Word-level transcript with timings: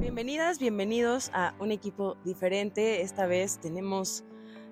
Bienvenidas, 0.00 0.58
bienvenidos 0.58 1.30
a 1.34 1.52
un 1.58 1.72
equipo 1.72 2.16
diferente. 2.24 3.02
Esta 3.02 3.26
vez 3.26 3.58
tenemos 3.60 4.24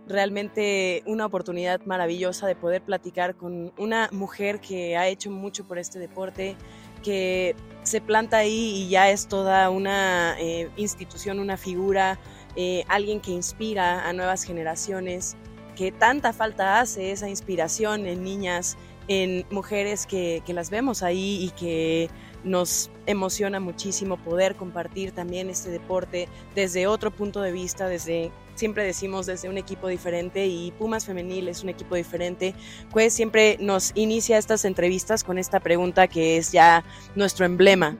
realmente 0.06 1.02
una 1.04 1.26
oportunidad 1.26 1.82
maravillosa 1.84 2.46
de 2.46 2.56
poder 2.56 2.80
platicar 2.80 3.36
con 3.36 3.74
una 3.76 4.08
mujer 4.10 4.58
que 4.58 4.96
ha 4.96 5.06
hecho 5.06 5.30
mucho 5.30 5.68
por 5.68 5.78
este 5.78 5.98
deporte, 5.98 6.56
que 7.02 7.54
se 7.82 8.00
planta 8.00 8.38
ahí 8.38 8.72
y 8.74 8.88
ya 8.88 9.10
es 9.10 9.28
toda 9.28 9.68
una 9.68 10.34
eh, 10.40 10.70
institución, 10.78 11.40
una 11.40 11.58
figura, 11.58 12.18
eh, 12.56 12.84
alguien 12.88 13.20
que 13.20 13.30
inspira 13.30 14.08
a 14.08 14.14
nuevas 14.14 14.44
generaciones, 14.44 15.36
que 15.76 15.92
tanta 15.92 16.32
falta 16.32 16.80
hace 16.80 17.12
esa 17.12 17.28
inspiración 17.28 18.06
en 18.06 18.24
niñas, 18.24 18.78
en 19.08 19.44
mujeres 19.50 20.06
que, 20.06 20.42
que 20.46 20.54
las 20.54 20.70
vemos 20.70 21.02
ahí 21.02 21.44
y 21.44 21.50
que 21.50 22.08
nos 22.48 22.90
emociona 23.06 23.60
muchísimo 23.60 24.16
poder 24.16 24.56
compartir 24.56 25.12
también 25.12 25.50
este 25.50 25.70
deporte 25.70 26.28
desde 26.54 26.86
otro 26.86 27.10
punto 27.10 27.40
de 27.40 27.52
vista, 27.52 27.88
desde 27.88 28.32
siempre 28.54 28.82
decimos 28.82 29.26
desde 29.26 29.48
un 29.48 29.56
equipo 29.56 29.88
diferente 29.88 30.46
y 30.46 30.72
Pumas 30.72 31.06
Femenil 31.06 31.48
es 31.48 31.62
un 31.62 31.68
equipo 31.68 31.94
diferente, 31.94 32.54
pues 32.90 33.12
siempre 33.12 33.56
nos 33.60 33.92
inicia 33.94 34.36
estas 34.36 34.64
entrevistas 34.64 35.22
con 35.22 35.38
esta 35.38 35.60
pregunta 35.60 36.08
que 36.08 36.36
es 36.36 36.50
ya 36.50 36.84
nuestro 37.14 37.46
emblema. 37.46 37.96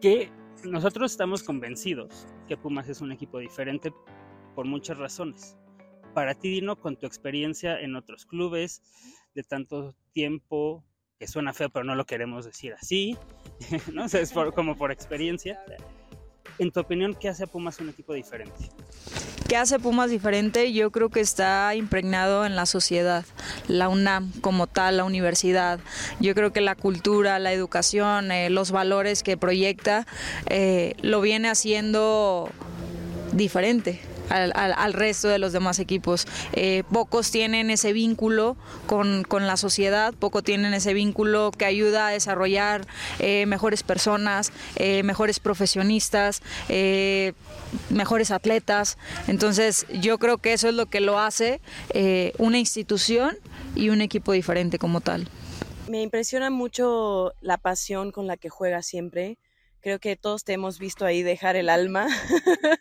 Que 0.00 0.30
nosotros 0.64 1.12
estamos 1.12 1.42
convencidos 1.42 2.26
que 2.48 2.56
Pumas 2.56 2.88
es 2.88 3.00
un 3.00 3.12
equipo 3.12 3.38
diferente 3.38 3.92
por 4.54 4.66
muchas 4.66 4.98
razones. 4.98 5.56
Para 6.14 6.34
ti, 6.34 6.50
Dino, 6.50 6.76
con 6.76 6.96
tu 6.96 7.06
experiencia 7.06 7.80
en 7.80 7.96
otros 7.96 8.26
clubes 8.26 8.82
de 9.34 9.42
tanto 9.42 9.94
tiempo, 10.12 10.84
que 11.22 11.28
suena 11.28 11.52
feo, 11.52 11.70
pero 11.70 11.84
no 11.84 11.94
lo 11.94 12.04
queremos 12.04 12.44
decir 12.44 12.74
así, 12.74 13.16
¿no? 13.92 14.06
es 14.06 14.32
como 14.56 14.76
por 14.76 14.90
experiencia. 14.90 15.56
En 16.58 16.72
tu 16.72 16.80
opinión, 16.80 17.14
¿qué 17.14 17.28
hace 17.28 17.44
a 17.44 17.46
Pumas 17.46 17.78
un 17.78 17.90
equipo 17.90 18.12
diferente? 18.12 18.70
¿Qué 19.48 19.56
hace 19.56 19.78
Pumas 19.78 20.10
diferente? 20.10 20.72
Yo 20.72 20.90
creo 20.90 21.10
que 21.10 21.20
está 21.20 21.76
impregnado 21.76 22.44
en 22.44 22.56
la 22.56 22.66
sociedad, 22.66 23.24
la 23.68 23.88
UNAM 23.88 24.32
como 24.40 24.66
tal, 24.66 24.96
la 24.96 25.04
universidad. 25.04 25.78
Yo 26.18 26.34
creo 26.34 26.52
que 26.52 26.60
la 26.60 26.74
cultura, 26.74 27.38
la 27.38 27.52
educación, 27.52 28.32
eh, 28.32 28.50
los 28.50 28.72
valores 28.72 29.22
que 29.22 29.36
proyecta, 29.36 30.08
eh, 30.46 30.96
lo 31.02 31.20
viene 31.20 31.48
haciendo 31.48 32.50
diferente 33.32 34.00
al, 34.28 34.92
resto 34.92 35.28
de 35.28 35.38
los 35.38 35.52
demás 35.52 35.78
equipos. 35.78 36.26
Eh, 36.52 36.84
pocos 36.92 37.30
tienen 37.30 37.70
ese 37.70 37.92
vínculo 37.92 38.56
con, 38.86 39.24
la 39.30 39.56
sociedad, 39.56 40.14
pocos 40.14 40.42
tienen 40.42 40.74
ese 40.74 40.94
vínculo 40.94 41.50
que 41.56 41.64
ayuda 41.64 42.08
a 42.08 42.10
desarrollar 42.10 42.86
eh, 43.18 43.46
mejores 43.46 43.82
personas, 43.82 44.52
eh, 44.76 45.02
mejores 45.02 45.40
profesionistas, 45.40 46.42
mejores 47.90 48.30
atletas. 48.30 48.98
Entonces 49.26 49.86
yo 50.00 50.18
creo 50.18 50.38
que 50.38 50.52
eso 50.52 50.68
es 50.68 50.74
lo 50.74 50.86
que 50.86 51.00
lo 51.00 51.18
hace 51.18 51.60
una 52.38 52.58
institución 52.58 53.36
y 53.74 53.88
un 53.88 54.00
equipo 54.00 54.32
diferente 54.32 54.78
como 54.78 55.00
tal. 55.00 55.28
Me 55.88 56.02
impresiona 56.02 56.50
mucho 56.50 57.34
la 57.40 57.58
pasión 57.58 58.12
con 58.12 58.26
la 58.26 58.36
que 58.36 58.48
juega 58.48 58.82
siempre 58.82 59.38
Creo 59.82 59.98
que 59.98 60.16
todos 60.16 60.44
te 60.44 60.52
hemos 60.52 60.78
visto 60.78 61.04
ahí 61.04 61.22
dejar 61.22 61.56
el 61.56 61.68
alma. 61.68 62.06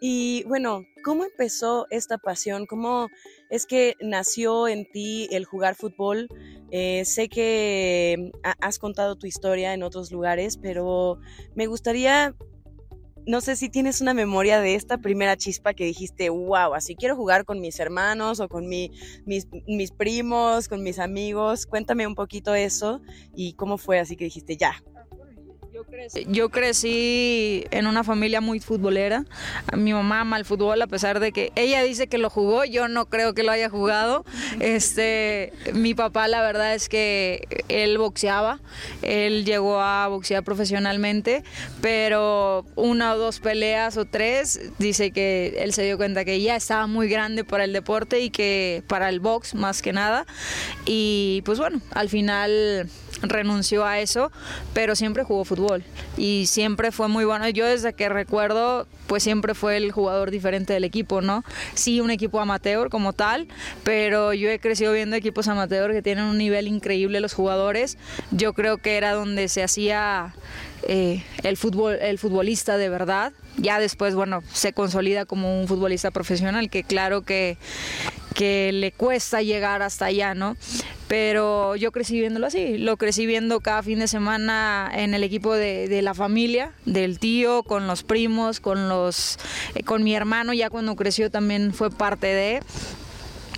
y 0.00 0.44
bueno, 0.44 0.84
¿cómo 1.02 1.24
empezó 1.24 1.86
esta 1.90 2.18
pasión? 2.18 2.66
¿Cómo 2.66 3.08
es 3.48 3.64
que 3.64 3.96
nació 4.00 4.68
en 4.68 4.84
ti 4.90 5.26
el 5.32 5.46
jugar 5.46 5.74
fútbol? 5.74 6.28
Eh, 6.70 7.04
sé 7.06 7.30
que 7.30 8.30
has 8.60 8.78
contado 8.78 9.16
tu 9.16 9.26
historia 9.26 9.72
en 9.72 9.82
otros 9.82 10.12
lugares, 10.12 10.58
pero 10.58 11.18
me 11.54 11.66
gustaría 11.66 12.34
no 13.26 13.40
sé 13.40 13.56
si 13.56 13.68
tienes 13.68 14.00
una 14.00 14.12
memoria 14.12 14.60
de 14.60 14.74
esta 14.74 14.98
primera 14.98 15.36
chispa 15.36 15.72
que 15.72 15.84
dijiste, 15.84 16.28
wow, 16.28 16.74
así 16.74 16.94
quiero 16.94 17.16
jugar 17.16 17.44
con 17.44 17.60
mis 17.60 17.80
hermanos 17.80 18.40
o 18.40 18.48
con 18.48 18.68
mis, 18.68 18.90
mis, 19.24 19.92
primos, 19.92 20.68
con 20.68 20.82
mis 20.82 20.98
amigos. 20.98 21.66
Cuéntame 21.66 22.06
un 22.06 22.14
poquito 22.14 22.54
eso 22.54 23.00
y 23.34 23.54
cómo 23.54 23.78
fue 23.78 23.98
así 23.98 24.16
que 24.16 24.24
dijiste, 24.24 24.56
ya, 24.56 24.74
yo 26.28 26.48
crecí 26.50 27.64
en 27.70 27.86
una 27.86 28.04
familia 28.04 28.40
muy 28.40 28.60
futbolera. 28.60 29.24
Mi 29.76 29.92
mamá 29.92 30.20
ama 30.20 30.36
el 30.36 30.44
fútbol 30.44 30.80
a 30.82 30.86
pesar 30.86 31.20
de 31.20 31.32
que 31.32 31.52
ella 31.56 31.82
dice 31.82 32.06
que 32.06 32.18
lo 32.18 32.30
jugó, 32.30 32.64
yo 32.64 32.88
no 32.88 33.06
creo 33.06 33.34
que 33.34 33.42
lo 33.42 33.52
haya 33.52 33.68
jugado. 33.68 34.24
Este, 34.60 35.52
mi 35.72 35.94
papá 35.94 36.28
la 36.28 36.42
verdad 36.42 36.74
es 36.74 36.88
que 36.88 37.46
él 37.68 37.98
boxeaba, 37.98 38.60
él 39.02 39.44
llegó 39.44 39.80
a 39.80 40.08
boxear 40.08 40.42
profesionalmente, 40.42 41.44
pero 41.80 42.64
una 42.76 43.14
o 43.14 43.18
dos 43.18 43.40
peleas 43.40 43.96
o 43.96 44.04
tres 44.04 44.72
dice 44.78 45.10
que 45.10 45.56
él 45.58 45.72
se 45.72 45.82
dio 45.84 45.96
cuenta 45.96 46.24
que 46.24 46.40
ya 46.40 46.56
estaba 46.56 46.86
muy 46.86 47.08
grande 47.08 47.44
para 47.44 47.64
el 47.64 47.72
deporte 47.72 48.20
y 48.20 48.30
que 48.30 48.82
para 48.86 49.08
el 49.08 49.20
box 49.20 49.54
más 49.54 49.82
que 49.82 49.92
nada. 49.92 50.26
Y 50.86 51.42
pues 51.44 51.58
bueno, 51.58 51.80
al 51.92 52.08
final 52.08 52.88
renunció 53.22 53.84
a 53.84 54.00
eso, 54.00 54.30
pero 54.72 54.96
siempre 54.96 55.24
jugó 55.24 55.44
fútbol 55.44 55.84
y 56.16 56.46
siempre 56.46 56.92
fue 56.92 57.08
muy 57.08 57.24
bueno. 57.24 57.48
Yo 57.48 57.66
desde 57.66 57.92
que 57.92 58.08
recuerdo, 58.08 58.86
pues 59.06 59.22
siempre 59.22 59.54
fue 59.54 59.76
el 59.76 59.92
jugador 59.92 60.30
diferente 60.30 60.72
del 60.72 60.84
equipo, 60.84 61.20
¿no? 61.20 61.44
Sí, 61.74 62.00
un 62.00 62.10
equipo 62.10 62.40
amateur 62.40 62.90
como 62.90 63.12
tal, 63.12 63.48
pero 63.82 64.32
yo 64.32 64.50
he 64.50 64.58
crecido 64.58 64.92
viendo 64.92 65.16
equipos 65.16 65.48
amateur 65.48 65.92
que 65.92 66.02
tienen 66.02 66.24
un 66.24 66.38
nivel 66.38 66.68
increíble 66.68 67.20
los 67.20 67.34
jugadores. 67.34 67.98
Yo 68.30 68.52
creo 68.52 68.78
que 68.78 68.96
era 68.96 69.12
donde 69.12 69.48
se 69.48 69.62
hacía 69.62 70.34
eh, 70.86 71.22
el, 71.42 71.56
fútbol, 71.56 71.96
el 72.00 72.18
futbolista 72.18 72.76
de 72.76 72.88
verdad. 72.88 73.32
Ya 73.56 73.78
después, 73.78 74.14
bueno, 74.14 74.42
se 74.52 74.72
consolida 74.72 75.24
como 75.24 75.60
un 75.60 75.68
futbolista 75.68 76.10
profesional, 76.10 76.68
que 76.68 76.82
claro 76.82 77.22
que 77.22 77.56
que 78.34 78.72
le 78.72 78.92
cuesta 78.92 79.40
llegar 79.40 79.80
hasta 79.82 80.06
allá, 80.06 80.34
¿no? 80.34 80.56
Pero 81.08 81.76
yo 81.76 81.92
crecí 81.92 82.18
viéndolo 82.18 82.46
así, 82.46 82.78
lo 82.78 82.96
crecí 82.96 83.26
viendo 83.26 83.60
cada 83.60 83.82
fin 83.82 84.00
de 84.00 84.08
semana 84.08 84.90
en 84.92 85.14
el 85.14 85.22
equipo 85.22 85.54
de, 85.54 86.00
la 86.02 86.14
familia, 86.14 86.72
del 86.84 87.18
tío, 87.18 87.62
con 87.62 87.86
los 87.86 88.02
primos, 88.02 88.60
con 88.60 88.88
los, 88.88 89.38
eh, 89.74 89.82
con 89.82 90.02
mi 90.02 90.14
hermano, 90.14 90.52
ya 90.52 90.70
cuando 90.70 90.96
creció 90.96 91.30
también 91.30 91.72
fue 91.72 91.90
parte 91.90 92.26
de, 92.26 92.62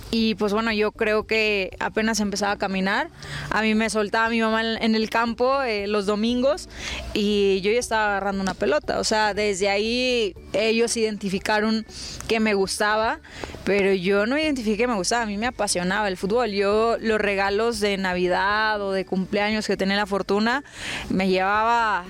y 0.09 0.35
pues 0.35 0.53
bueno, 0.53 0.71
yo 0.71 0.91
creo 0.91 1.27
que 1.27 1.75
apenas 1.79 2.19
empezaba 2.19 2.53
a 2.53 2.57
caminar. 2.57 3.09
A 3.49 3.61
mí 3.61 3.75
me 3.75 3.89
soltaba 3.89 4.29
mi 4.29 4.39
mamá 4.39 4.61
en 4.77 4.95
el 4.95 5.09
campo 5.09 5.61
eh, 5.61 5.87
los 5.87 6.05
domingos 6.05 6.69
y 7.13 7.59
yo 7.61 7.71
ya 7.71 7.79
estaba 7.79 8.07
agarrando 8.07 8.41
una 8.41 8.53
pelota. 8.53 8.99
O 8.99 9.03
sea, 9.03 9.33
desde 9.33 9.69
ahí 9.69 10.33
ellos 10.53 10.95
identificaron 10.95 11.85
que 12.27 12.39
me 12.39 12.53
gustaba, 12.53 13.19
pero 13.65 13.93
yo 13.93 14.25
no 14.25 14.37
identifiqué 14.37 14.77
que 14.77 14.87
me 14.87 14.95
gustaba. 14.95 15.23
A 15.23 15.25
mí 15.25 15.37
me 15.37 15.47
apasionaba 15.47 16.07
el 16.07 16.15
fútbol. 16.15 16.51
Yo 16.51 16.97
los 16.99 17.19
regalos 17.19 17.79
de 17.81 17.97
Navidad 17.97 18.81
o 18.81 18.93
de 18.93 19.05
cumpleaños 19.05 19.67
que 19.67 19.75
tenía 19.75 19.97
la 19.97 20.05
fortuna 20.05 20.63
me 21.09 21.27
llevaba 21.27 22.05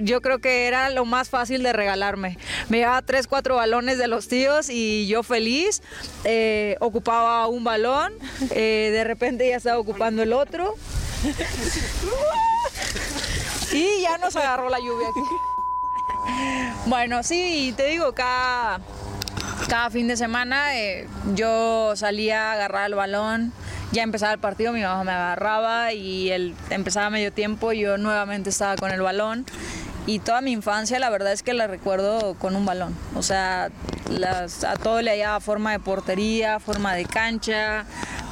yo 0.00 0.20
creo 0.20 0.40
que 0.40 0.66
era 0.66 0.90
lo 0.90 1.04
más 1.04 1.30
fácil 1.30 1.62
de 1.62 1.72
regalarme. 1.72 2.38
Me 2.68 2.78
llevaba 2.78 3.02
tres, 3.02 3.26
cuatro 3.26 3.56
balones 3.56 3.98
de 3.98 4.08
los 4.08 4.28
tíos 4.28 4.68
y 4.68 5.06
yo 5.06 5.22
feliz. 5.22 5.82
Eh, 6.24 6.76
ocupaba 6.80 7.46
un 7.46 7.64
balón, 7.64 8.12
eh, 8.50 8.90
de 8.92 9.04
repente 9.04 9.48
ya 9.48 9.56
estaba 9.56 9.78
ocupando 9.78 10.22
el 10.22 10.32
otro. 10.32 10.74
y 13.72 14.02
ya 14.02 14.18
nos 14.18 14.36
agarró 14.36 14.68
la 14.68 14.78
lluvia 14.78 15.08
aquí. 15.08 15.20
Bueno, 16.86 17.22
sí, 17.22 17.72
te 17.76 17.86
digo, 17.86 18.12
cada, 18.12 18.80
cada 19.68 19.90
fin 19.90 20.08
de 20.08 20.16
semana 20.16 20.78
eh, 20.78 21.08
yo 21.34 21.94
salía 21.96 22.50
a 22.50 22.52
agarrar 22.52 22.86
el 22.86 22.94
balón 22.94 23.52
ya 23.92 24.02
empezaba 24.02 24.32
el 24.32 24.38
partido, 24.38 24.72
mi 24.72 24.82
mamá 24.82 25.04
me 25.04 25.12
agarraba 25.12 25.92
y 25.92 26.30
él 26.30 26.54
empezaba 26.70 27.10
medio 27.10 27.32
tiempo, 27.32 27.72
yo 27.72 27.98
nuevamente 27.98 28.50
estaba 28.50 28.76
con 28.76 28.90
el 28.90 29.02
balón. 29.02 29.46
Y 30.04 30.18
toda 30.18 30.40
mi 30.40 30.50
infancia 30.50 30.98
la 30.98 31.10
verdad 31.10 31.32
es 31.32 31.44
que 31.44 31.54
la 31.54 31.68
recuerdo 31.68 32.34
con 32.34 32.56
un 32.56 32.66
balón. 32.66 32.96
O 33.14 33.22
sea, 33.22 33.70
a 34.66 34.76
todo 34.76 35.00
le 35.00 35.12
hallaba 35.12 35.38
forma 35.40 35.70
de 35.72 35.78
portería, 35.78 36.58
forma 36.58 36.94
de 36.94 37.04
cancha, 37.04 37.84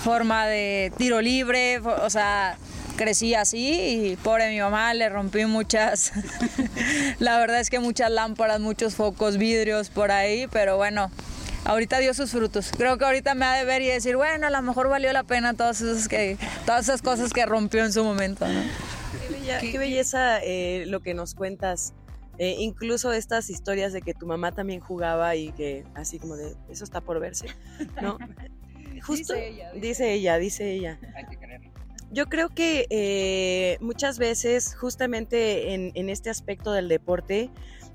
forma 0.02 0.46
de 0.46 0.92
tiro 0.96 1.20
libre. 1.20 1.78
O 1.78 2.10
sea, 2.10 2.56
crecí 2.96 3.34
así 3.34 4.10
y 4.12 4.16
pobre 4.16 4.50
mi 4.50 4.60
mamá 4.60 4.92
le 4.92 5.08
rompí 5.08 5.46
muchas, 5.46 6.12
la 7.18 7.38
verdad 7.38 7.60
es 7.60 7.70
que 7.70 7.78
muchas 7.78 8.10
lámparas, 8.10 8.60
muchos 8.60 8.94
focos, 8.94 9.38
vidrios 9.38 9.88
por 9.88 10.10
ahí, 10.10 10.46
pero 10.48 10.76
bueno, 10.76 11.10
ahorita 11.64 11.98
dio 11.98 12.14
sus 12.14 12.30
frutos. 12.30 12.70
Creo 12.76 12.98
que 12.98 13.04
ahorita 13.04 13.34
me 13.34 13.44
ha 13.44 13.54
de 13.54 13.64
ver 13.64 13.82
y 13.82 13.86
decir, 13.86 14.16
bueno, 14.16 14.46
a 14.46 14.50
lo 14.50 14.62
mejor 14.62 14.88
valió 14.88 15.12
la 15.12 15.24
pena 15.24 15.54
todas 15.54 15.80
esas, 15.80 16.08
que, 16.08 16.36
todas 16.66 16.84
esas 16.84 17.02
cosas 17.02 17.32
que 17.32 17.46
rompió 17.46 17.84
en 17.84 17.92
su 17.92 18.04
momento. 18.04 18.46
Qué, 19.60 19.78
belleza 19.78 20.38
eh, 20.42 20.84
lo 20.86 21.00
que 21.00 21.14
nos 21.14 21.34
cuentas. 21.34 21.94
Eh, 22.38 22.56
incluso 22.58 23.12
estas 23.12 23.50
historias 23.50 23.92
de 23.92 24.00
que 24.00 24.14
tu 24.14 24.26
mamá 24.26 24.52
también 24.52 24.80
jugaba 24.80 25.36
y 25.36 25.52
que 25.52 25.84
así 25.94 26.18
como 26.18 26.36
de 26.36 26.54
eso 26.70 26.84
está 26.84 27.02
por 27.02 27.20
verse, 27.20 27.48
¿no? 28.00 28.16
Justo 29.02 29.34
dice 29.74 30.14
ella, 30.14 30.38
dice 30.38 30.72
ella. 30.72 30.98
Hay 31.14 31.24
que 31.26 31.70
Yo 32.10 32.26
creo 32.26 32.48
que 32.48 32.86
eh, 32.90 33.78
muchas 33.80 34.18
veces, 34.18 34.74
justamente 34.74 35.74
en, 35.74 35.92
en, 35.94 36.08
este 36.08 36.30
aspecto 36.30 36.72
del 36.72 36.88
deporte, 36.88 37.50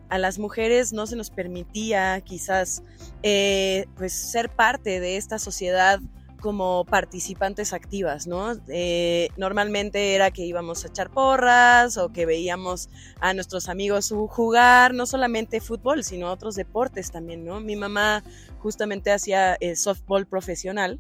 a 0.10 0.18
las 0.18 0.40
mujeres 0.40 0.94
no 0.94 1.08
se 1.08 1.16
nos 1.16 1.30
permitía 1.30 2.22
quizás 2.22 2.84
eh, 3.24 3.86
pues 3.96 4.14
ser 4.14 4.50
parte 4.50 5.00
de 5.00 5.18
esta 5.18 5.40
sociedad 5.40 6.00
como 6.46 6.86
participantes 6.86 7.74
activas, 7.74 8.28
¿no? 8.28 8.54
Eh, 8.68 9.30
normalmente 9.36 10.14
era 10.14 10.30
que 10.30 10.46
íbamos 10.46 10.86
a 10.86 10.90
echar 10.90 11.10
porras 11.10 11.98
o 11.98 12.14
que 12.14 12.28
veíamos 12.28 12.88
a 13.20 13.34
nuestros 13.34 13.68
amigos 13.68 14.14
jugar, 14.30 14.94
no 14.94 15.08
solamente 15.08 15.60
fútbol, 15.60 16.04
sino 16.04 16.32
otros 16.32 16.54
deportes 16.54 17.10
también, 17.10 17.44
¿no? 17.46 17.62
Mi 17.62 17.76
mamá 17.76 18.24
justamente 18.60 19.12
hacía 19.12 19.56
eh, 19.60 19.76
softball 19.76 20.28
profesional 20.28 21.00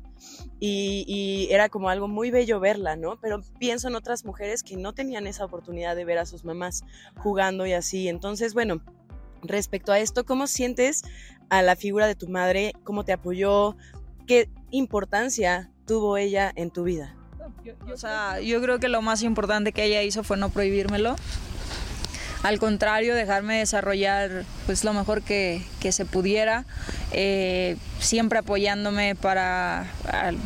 y, 0.60 1.06
y, 1.08 1.54
era 1.54 1.70
como 1.70 1.90
algo 1.90 2.08
muy 2.08 2.32
bello 2.32 2.60
verla, 2.60 2.96
¿no? 2.96 3.20
Pero 3.22 3.44
pienso 3.60 3.88
en 3.88 3.96
otras 3.96 4.26
mujeres 4.26 4.64
que 4.64 4.78
no 4.78 4.94
tenían 4.96 5.28
esa 5.28 5.46
oportunidad 5.46 5.96
de 5.96 6.06
ver 6.06 6.18
a 6.18 6.26
sus 6.26 6.44
mamás 6.44 6.84
jugando 7.18 7.68
y 7.68 7.74
así. 7.74 8.08
Entonces, 8.08 8.56
bueno, 8.56 8.82
respecto 9.44 9.92
a 9.92 10.00
esto, 10.00 10.26
¿cómo 10.26 10.48
sientes 10.48 11.04
a 11.50 11.62
la 11.62 11.76
figura 11.76 12.08
de 12.08 12.16
tu 12.16 12.30
madre? 12.30 12.74
¿Cómo 12.84 13.06
te 13.06 13.14
apoyó? 13.14 13.78
¿Qué 14.26 14.50
importancia 14.72 15.72
tuvo 15.86 16.18
ella 16.18 16.52
en 16.56 16.72
tu 16.72 16.84
vida? 16.84 17.16
O 17.92 17.98
sea, 17.98 18.40
yo 18.42 18.62
creo 18.62 18.80
que 18.80 18.90
lo 18.90 19.02
más 19.02 19.24
importante 19.24 19.72
que 19.72 19.84
ella 19.86 20.02
hizo 20.04 20.24
fue 20.24 20.38
no 20.38 20.50
prohibírmelo. 20.50 21.16
Al 22.44 22.60
contrario, 22.60 23.16
dejarme 23.16 23.58
desarrollar 23.58 24.44
pues 24.68 24.84
lo 24.84 24.94
mejor 24.94 25.24
que, 25.24 25.64
que 25.80 25.92
se 25.92 26.06
pudiera, 26.06 26.64
eh, 27.12 27.76
siempre 27.98 28.38
apoyándome 28.38 29.16
para 29.16 29.88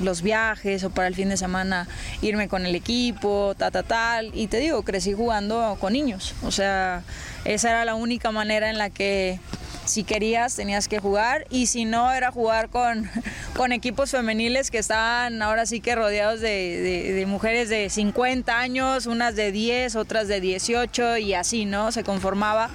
los 0.01 0.21
viajes 0.21 0.81
o 0.85 0.91
para 0.91 1.09
el 1.09 1.15
fin 1.15 1.27
de 1.27 1.35
semana 1.35 1.89
irme 2.21 2.47
con 2.47 2.65
el 2.65 2.73
equipo, 2.73 3.53
ta, 3.57 3.69
ta, 3.69 3.83
tal. 3.83 4.31
Y 4.33 4.47
te 4.47 4.59
digo, 4.59 4.83
crecí 4.83 5.11
jugando 5.11 5.75
con 5.81 5.91
niños. 5.91 6.35
O 6.43 6.51
sea, 6.51 7.03
esa 7.43 7.69
era 7.69 7.83
la 7.83 7.95
única 7.95 8.31
manera 8.31 8.69
en 8.69 8.77
la 8.77 8.89
que 8.89 9.41
si 9.89 10.03
querías 10.03 10.55
tenías 10.55 10.87
que 10.87 10.99
jugar 10.99 11.45
y 11.49 11.67
si 11.67 11.85
no 11.85 12.11
era 12.11 12.31
jugar 12.31 12.69
con, 12.69 13.09
con 13.55 13.71
equipos 13.71 14.11
femeniles 14.11 14.71
que 14.71 14.77
estaban 14.77 15.41
ahora 15.41 15.65
sí 15.65 15.81
que 15.81 15.95
rodeados 15.95 16.39
de, 16.39 17.13
de, 17.13 17.25
mujeres 17.25 17.69
de 17.69 17.89
50 17.89 18.57
años, 18.57 19.05
unas 19.05 19.35
de 19.35 19.51
10, 19.51 19.95
otras 19.95 20.27
de 20.27 20.39
18 20.39 21.17
y 21.17 21.33
así, 21.33 21.65
¿no? 21.65 21.91
Se 21.91 22.03
conformaba 22.03 22.69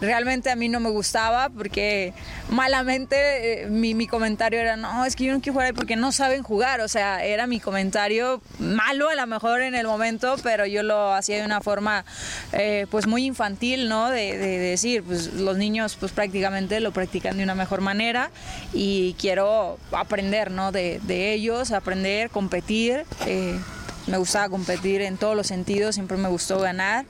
realmente 0.00 0.50
a 0.50 0.56
mí 0.56 0.68
no 0.68 0.80
me 0.80 0.90
gustaba 0.90 1.48
porque 1.50 2.12
malamente 2.48 3.64
eh, 3.64 3.66
mi, 3.66 3.94
mi, 3.94 4.06
comentario 4.06 4.58
era, 4.58 4.76
no, 4.76 5.04
es 5.04 5.14
que 5.14 5.24
yo 5.24 5.32
no 5.32 5.40
quiero 5.40 5.54
jugar 5.54 5.66
ahí 5.66 5.72
porque 5.72 5.96
no 5.96 6.10
saben 6.12 6.42
jugar, 6.42 6.80
o 6.80 6.88
sea, 6.88 7.24
era 7.24 7.46
mi 7.46 7.60
comentario 7.60 8.40
malo 8.58 9.08
a 9.08 9.14
lo 9.14 9.26
mejor 9.26 9.60
en 9.60 9.74
el 9.74 9.86
momento, 9.86 10.36
pero 10.42 10.66
yo 10.66 10.82
lo 10.82 11.12
hacía 11.12 11.38
de 11.38 11.44
una 11.44 11.60
forma 11.60 12.04
eh, 12.52 12.86
pues 12.90 13.06
muy 13.06 13.24
infantil, 13.26 13.88
¿no? 13.88 14.08
De, 14.08 14.38
de, 14.38 14.58
decir, 14.58 15.02
pues 15.02 15.34
los 15.34 15.56
niños 15.56 15.96
pues 15.98 16.12
prácticamente 16.12 16.39
lo 16.40 16.92
practican 16.92 17.36
de 17.36 17.42
una 17.42 17.54
mejor 17.54 17.80
manera 17.80 18.30
y 18.72 19.14
quiero 19.18 19.78
aprender, 19.92 20.50
¿no? 20.50 20.72
De, 20.72 21.00
de 21.02 21.32
ellos, 21.32 21.72
aprender, 21.72 22.30
competir. 22.30 23.04
Eh, 23.26 23.58
me 24.06 24.16
gustaba 24.16 24.48
competir 24.48 25.02
en 25.02 25.18
todos 25.18 25.36
los 25.36 25.46
sentidos, 25.46 25.94
siempre 25.94 26.16
me 26.16 26.28
gustó 26.28 26.58
ganar. 26.58 27.04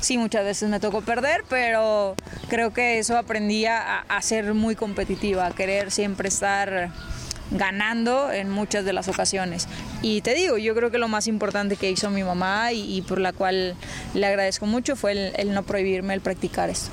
Sí, 0.00 0.18
muchas 0.18 0.44
veces 0.44 0.68
me 0.68 0.80
tocó 0.80 1.00
perder, 1.00 1.44
pero 1.48 2.14
creo 2.48 2.72
que 2.72 2.98
eso 2.98 3.16
aprendí 3.16 3.64
a, 3.66 4.00
a 4.00 4.22
ser 4.22 4.52
muy 4.52 4.74
competitiva, 4.74 5.46
a 5.46 5.52
querer 5.52 5.90
siempre 5.90 6.28
estar 6.28 6.90
ganando 7.52 8.32
en 8.32 8.50
muchas 8.50 8.84
de 8.84 8.92
las 8.92 9.08
ocasiones. 9.08 9.68
Y 10.00 10.20
te 10.22 10.34
digo, 10.34 10.58
yo 10.58 10.74
creo 10.74 10.90
que 10.90 10.98
lo 10.98 11.08
más 11.08 11.26
importante 11.26 11.76
que 11.76 11.90
hizo 11.90 12.10
mi 12.10 12.24
mamá 12.24 12.72
y, 12.72 12.96
y 12.96 13.02
por 13.02 13.20
la 13.20 13.32
cual 13.32 13.76
le 14.14 14.26
agradezco 14.26 14.66
mucho 14.66 14.96
fue 14.96 15.12
el, 15.12 15.32
el, 15.36 15.54
no 15.54 15.62
prohibirme 15.62 16.14
el 16.14 16.20
practicar 16.20 16.70
esto. 16.70 16.90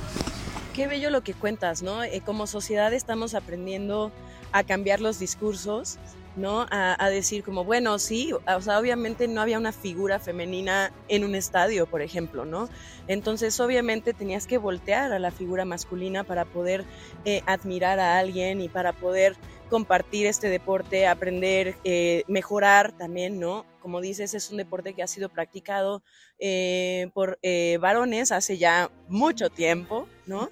Qué 0.79 0.87
bello 0.87 1.09
lo 1.09 1.23
que 1.23 1.33
cuentas, 1.33 1.83
¿no? 1.83 2.05
Eh, 2.05 2.21
como 2.25 2.47
sociedad 2.47 2.93
estamos 2.93 3.35
aprendiendo 3.35 4.13
a 4.53 4.63
cambiar 4.63 5.01
los 5.01 5.19
discursos 5.19 5.99
¿no? 6.37 6.67
A, 6.71 6.95
a, 7.03 7.09
decir 7.09 7.43
como, 7.43 7.65
bueno, 7.65 7.99
sí, 7.99 8.31
o 8.31 8.61
sea, 8.61 8.79
obviamente 8.79 9.27
no 9.27 9.41
había 9.41 9.57
una 9.57 9.73
figura 9.73 10.19
femenina 10.19 10.93
en 11.09 11.25
un 11.25 11.35
estadio, 11.35 11.85
por 11.85 12.01
ejemplo, 12.01 12.45
¿no? 12.45 12.69
Entonces, 13.07 13.59
obviamente 13.59 14.13
tenías 14.13 14.47
que 14.47 14.57
voltear 14.57 15.11
a 15.11 15.19
la 15.19 15.31
figura 15.31 15.65
masculina 15.65 16.23
para 16.23 16.45
poder 16.45 16.85
eh, 17.25 17.41
admirar 17.45 17.99
a 17.99 18.17
alguien 18.17 18.61
y 18.61 18.69
para 18.69 18.93
poder 18.93 19.35
compartir 19.69 20.27
este 20.27 20.47
deporte, 20.49 21.07
aprender, 21.07 21.75
eh, 21.83 22.23
mejorar 22.27 22.95
también, 22.97 23.39
¿no? 23.39 23.65
Como 23.81 23.99
dices, 23.99 24.33
es 24.33 24.49
un 24.49 24.57
deporte 24.57 24.93
que 24.93 25.03
ha 25.03 25.07
sido 25.07 25.29
practicado 25.29 26.03
eh, 26.39 27.09
por 27.13 27.37
eh, 27.41 27.77
varones 27.81 28.31
hace 28.31 28.57
ya 28.57 28.89
mucho 29.09 29.49
tiempo, 29.49 30.07
¿no? 30.25 30.49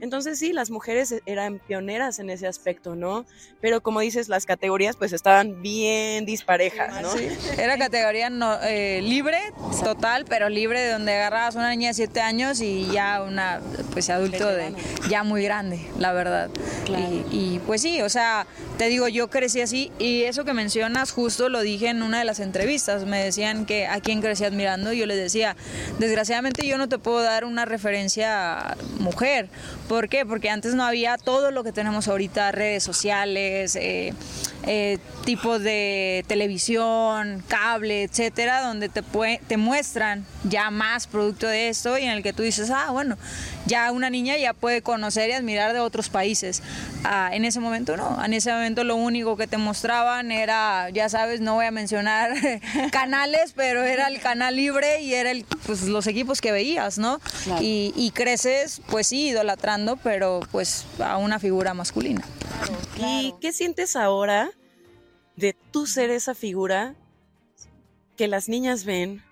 Entonces 0.00 0.38
sí, 0.38 0.52
las 0.52 0.70
mujeres 0.70 1.14
eran 1.24 1.60
pioneras 1.60 2.18
en 2.18 2.28
ese 2.28 2.46
aspecto, 2.46 2.96
¿no? 2.96 3.24
Pero 3.60 3.82
como 3.82 4.00
dices, 4.00 4.28
las 4.28 4.44
categorías 4.44 4.96
pues 4.96 5.12
estaban 5.12 5.62
bien 5.62 6.26
disparejas, 6.26 7.00
¿no? 7.00 7.10
Sí. 7.12 7.28
Era 7.56 7.78
categoría 7.78 8.28
no, 8.28 8.60
eh, 8.62 9.00
libre, 9.02 9.38
total, 9.82 10.26
pero 10.28 10.48
libre 10.48 10.80
de 10.80 10.92
donde 10.92 11.14
agarrabas 11.14 11.54
una 11.54 11.70
niña 11.70 11.88
de 11.88 11.94
7 11.94 12.20
años 12.20 12.60
y 12.60 12.90
ya 12.92 13.22
una, 13.22 13.60
pues 13.92 14.10
adulto 14.10 14.46
de, 14.48 14.74
ya 15.08 15.22
muy 15.22 15.42
grande, 15.42 15.80
la 15.98 16.12
verdad. 16.12 16.50
Claro. 16.84 17.06
Y, 17.30 17.54
y 17.54 17.58
pues 17.66 17.80
sí, 17.80 18.02
o 18.02 18.08
sea, 18.08 18.46
te 18.76 18.88
digo, 18.88 19.08
yo 19.08 19.30
crecí 19.30 19.60
así 19.60 19.92
y 19.98 20.24
eso 20.24 20.44
que 20.44 20.52
mencionas 20.52 21.12
justo 21.12 21.48
lo 21.48 21.60
dije 21.60 21.88
en 21.88 22.02
una 22.02 22.18
de 22.18 22.24
las 22.24 22.40
entrevistas, 22.40 23.06
me 23.06 23.22
decían 23.22 23.64
que 23.64 23.86
a 23.86 24.00
quién 24.00 24.20
crecí 24.20 24.44
admirando, 24.44 24.92
y 24.92 24.98
yo 24.98 25.06
les 25.06 25.16
decía, 25.16 25.29
desgraciadamente 25.98 26.66
yo 26.66 26.78
no 26.78 26.88
te 26.88 26.98
puedo 26.98 27.22
dar 27.22 27.44
una 27.44 27.64
referencia 27.64 28.76
mujer, 28.98 29.48
¿por 29.88 30.08
qué? 30.08 30.26
Porque 30.26 30.50
antes 30.50 30.74
no 30.74 30.84
había 30.84 31.16
todo 31.18 31.50
lo 31.50 31.64
que 31.64 31.72
tenemos 31.72 32.08
ahorita, 32.08 32.52
redes 32.52 32.82
sociales, 32.82 33.76
eh, 33.76 34.14
eh, 34.66 34.98
tipos 35.24 35.62
de 35.62 36.24
televisión, 36.26 37.42
cable, 37.48 38.02
etcétera, 38.02 38.62
donde 38.62 38.88
te, 38.88 39.02
te 39.46 39.56
muestran 39.56 40.26
ya 40.44 40.70
más 40.70 41.06
producto 41.06 41.46
de 41.46 41.68
esto 41.68 41.98
y 41.98 42.04
en 42.04 42.10
el 42.10 42.22
que 42.22 42.32
tú 42.32 42.42
dices, 42.42 42.70
ah, 42.70 42.90
bueno, 42.90 43.16
ya 43.66 43.90
una 43.92 44.10
niña 44.10 44.36
ya 44.36 44.52
puede 44.52 44.82
conocer 44.82 45.30
y 45.30 45.32
admirar 45.32 45.72
de 45.72 45.80
otros 45.80 46.08
países. 46.08 46.62
Ah, 47.04 47.30
en 47.32 47.44
ese 47.44 47.60
momento 47.60 47.96
no, 47.96 48.22
en 48.22 48.32
ese 48.34 48.52
momento 48.52 48.84
lo 48.84 48.96
único 48.96 49.36
que 49.36 49.46
te 49.46 49.56
mostraban 49.56 50.30
era, 50.30 50.90
ya 50.90 51.08
sabes, 51.08 51.40
no 51.40 51.54
voy 51.54 51.66
a 51.66 51.70
mencionar 51.70 52.32
canales, 52.92 53.52
pero 53.54 53.82
era 53.84 54.08
el 54.08 54.20
canal 54.20 54.56
libre 54.56 55.00
y 55.00 55.14
era 55.20 55.30
el, 55.30 55.44
pues, 55.66 55.82
los 55.84 56.06
equipos 56.06 56.40
que 56.40 56.52
veías, 56.52 56.98
¿no? 56.98 57.20
Claro. 57.44 57.62
Y, 57.62 57.92
y, 57.96 58.10
creces, 58.10 58.82
pues 58.88 59.06
sí, 59.06 59.28
idolatrando, 59.28 59.96
pero 59.96 60.40
pues 60.50 60.86
a 60.98 61.16
una 61.16 61.38
figura 61.38 61.74
masculina. 61.74 62.22
Claro. 62.94 63.26
¿Y 63.26 63.34
qué 63.40 63.52
sientes 63.52 63.96
ahora 63.96 64.50
de 65.36 65.54
tú 65.70 65.86
ser 65.86 66.10
esa 66.10 66.34
figura 66.34 66.94
que 68.16 68.28
las 68.28 68.48
niñas 68.48 68.84
ven? 68.84 69.22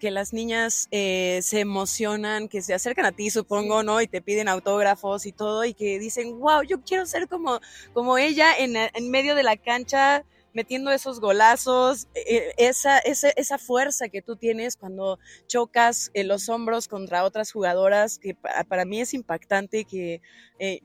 que 0.00 0.10
las 0.10 0.32
niñas 0.32 0.88
eh, 0.90 1.40
se 1.42 1.60
emocionan, 1.60 2.48
que 2.48 2.62
se 2.62 2.74
acercan 2.74 3.04
a 3.04 3.12
ti, 3.12 3.30
supongo, 3.30 3.84
¿no? 3.84 4.00
Y 4.00 4.08
te 4.08 4.22
piden 4.22 4.48
autógrafos 4.48 5.26
y 5.26 5.32
todo, 5.32 5.64
y 5.64 5.74
que 5.74 6.00
dicen, 6.00 6.40
wow, 6.40 6.62
yo 6.62 6.80
quiero 6.80 7.06
ser 7.06 7.28
como, 7.28 7.60
como 7.92 8.18
ella 8.18 8.56
en, 8.58 8.76
en 8.76 9.10
medio 9.10 9.34
de 9.34 9.42
la 9.44 9.56
cancha, 9.56 10.24
metiendo 10.52 10.90
esos 10.90 11.20
golazos, 11.20 12.08
eh, 12.14 12.52
esa, 12.56 12.98
esa, 12.98 13.30
esa, 13.30 13.58
fuerza 13.58 14.08
que 14.08 14.22
tú 14.22 14.36
tienes 14.36 14.76
cuando 14.76 15.18
chocas 15.46 16.10
en 16.14 16.28
los 16.28 16.48
hombros 16.48 16.88
contra 16.88 17.24
otras 17.24 17.52
jugadoras, 17.52 18.18
que 18.18 18.34
para, 18.34 18.84
mí 18.84 19.00
es 19.00 19.14
impactante, 19.14 19.84
que 19.84 20.20
eh, 20.58 20.80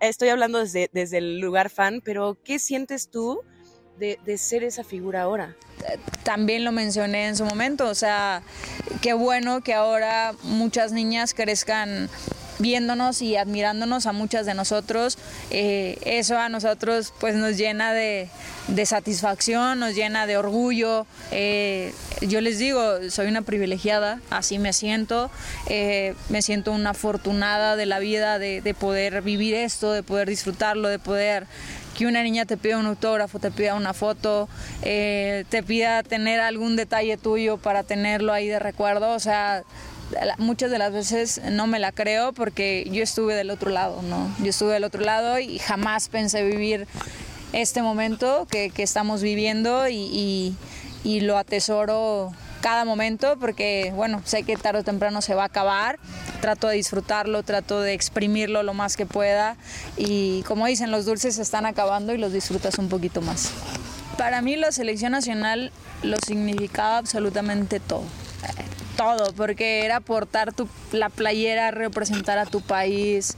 estoy 0.00 0.28
hablando 0.28 0.58
desde, 0.60 0.90
desde 0.92 1.18
el 1.18 1.40
lugar 1.40 1.70
fan, 1.70 2.00
pero 2.04 2.36
¿qué 2.44 2.58
sientes 2.58 3.10
tú? 3.10 3.40
De, 3.98 4.18
de, 4.24 4.38
ser 4.38 4.64
esa 4.64 4.82
figura 4.82 5.22
ahora? 5.22 5.56
También 6.24 6.64
lo 6.64 6.72
mencioné 6.72 7.28
en 7.28 7.36
su 7.36 7.44
momento, 7.44 7.86
o 7.86 7.94
sea, 7.94 8.42
qué 9.00 9.12
bueno 9.12 9.60
que 9.60 9.72
ahora 9.72 10.34
muchas 10.42 10.90
niñas 10.90 11.32
crezcan 11.32 12.10
viéndonos 12.58 13.22
y 13.22 13.36
admirándonos 13.36 14.06
a 14.06 14.12
muchas 14.12 14.46
de 14.46 14.54
nosotros. 14.54 15.18
Eh, 15.50 15.98
eso 16.04 16.38
a 16.38 16.48
nosotros 16.48 17.12
pues 17.18 17.34
nos 17.34 17.56
llena 17.56 17.92
de, 17.92 18.28
de 18.68 18.86
satisfacción, 18.86 19.80
nos 19.80 19.94
llena 19.94 20.26
de 20.26 20.36
orgullo. 20.36 21.06
Eh, 21.30 21.92
yo 22.20 22.40
les 22.40 22.58
digo, 22.58 22.82
soy 23.10 23.26
una 23.26 23.42
privilegiada, 23.42 24.20
así 24.30 24.58
me 24.58 24.72
siento. 24.72 25.30
Eh, 25.68 26.14
me 26.28 26.42
siento 26.42 26.72
una 26.72 26.90
afortunada 26.90 27.76
de 27.76 27.86
la 27.86 27.98
vida, 27.98 28.38
de, 28.38 28.60
de 28.60 28.74
poder 28.74 29.22
vivir 29.22 29.54
esto, 29.54 29.92
de 29.92 30.02
poder 30.02 30.28
disfrutarlo, 30.28 30.88
de 30.88 30.98
poder 30.98 31.46
que 31.96 32.06
una 32.06 32.24
niña 32.24 32.44
te 32.44 32.56
pida 32.56 32.76
un 32.78 32.86
autógrafo, 32.86 33.38
te 33.38 33.52
pida 33.52 33.76
una 33.76 33.94
foto, 33.94 34.48
te 34.82 35.62
pida 35.64 36.02
tener 36.02 36.40
algún 36.40 36.74
detalle 36.74 37.16
tuyo 37.16 37.56
para 37.56 37.84
tenerlo 37.84 38.32
ahí 38.32 38.48
de 38.48 38.58
recuerdo. 38.58 39.12
O 39.12 39.20
sea, 39.20 39.62
muchas 40.38 40.70
de 40.70 40.78
las 40.78 40.92
veces 40.92 41.40
no 41.50 41.66
me 41.66 41.78
la 41.78 41.92
creo 41.92 42.32
porque 42.32 42.88
yo 42.90 43.02
estuve 43.02 43.34
del 43.34 43.50
otro 43.50 43.70
lado, 43.70 44.02
¿no? 44.02 44.34
Yo 44.40 44.50
estuve 44.50 44.74
del 44.74 44.84
otro 44.84 45.02
lado 45.02 45.38
y 45.38 45.58
jamás 45.58 46.08
pensé 46.08 46.42
vivir 46.42 46.86
este 47.52 47.82
momento 47.82 48.46
que, 48.50 48.72
estamos 48.76 49.22
viviendo 49.22 49.88
y 49.88 50.56
y 51.04 51.20
lo 51.20 51.36
atesoro 51.38 52.32
cada 52.62 52.86
momento 52.86 53.36
porque, 53.38 53.92
bueno, 53.94 54.22
sé 54.24 54.42
que 54.42 54.56
tarde 54.56 54.80
o 54.80 54.84
temprano 54.84 55.20
se 55.20 55.34
va 55.34 55.42
a 55.42 55.46
acabar. 55.46 55.98
Trato 56.40 56.66
de 56.66 56.76
disfrutarlo, 56.76 57.42
trato 57.42 57.80
de 57.80 57.92
exprimirlo 57.92 58.62
lo 58.62 58.72
más 58.72 58.96
que 58.96 59.06
pueda 59.06 59.56
y 59.96 60.42
como 60.42 60.66
dicen, 60.66 60.90
los 60.90 61.04
dulces 61.04 61.36
se 61.36 61.42
están 61.42 61.66
acabando 61.66 62.14
y 62.14 62.18
los 62.18 62.32
disfrutas 62.32 62.78
un 62.78 62.88
poquito 62.88 63.20
más. 63.20 63.50
Para 64.16 64.40
mí 64.40 64.56
la 64.56 64.72
selección 64.72 65.12
nacional 65.12 65.72
lo 66.02 66.16
significaba 66.24 66.98
absolutamente 66.98 67.80
todo. 67.80 68.04
Todo, 68.96 69.32
porque 69.34 69.84
era 69.84 70.00
portar 70.00 70.52
tu, 70.52 70.68
la 70.92 71.08
playera, 71.08 71.70
representar 71.70 72.38
a 72.38 72.46
tu 72.46 72.60
país, 72.60 73.36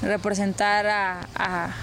representar 0.00 0.86
a, 0.86 1.26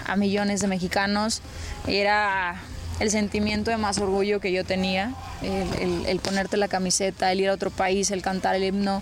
a 0.05 0.15
millones 0.15 0.61
de 0.61 0.67
mexicanos. 0.67 1.41
Era 1.87 2.61
el 2.99 3.11
sentimiento 3.11 3.71
de 3.71 3.77
más 3.77 3.97
orgullo 3.99 4.39
que 4.39 4.51
yo 4.51 4.65
tenía, 4.65 5.13
el, 5.41 6.19
ponerte 6.19 6.57
la 6.57 6.67
camiseta, 6.67 7.31
el 7.31 7.41
ir 7.41 7.49
a 7.49 7.53
otro 7.53 7.71
país, 7.71 8.11
el 8.11 8.21
cantar 8.21 8.55
el 8.55 8.63
himno, 8.63 9.01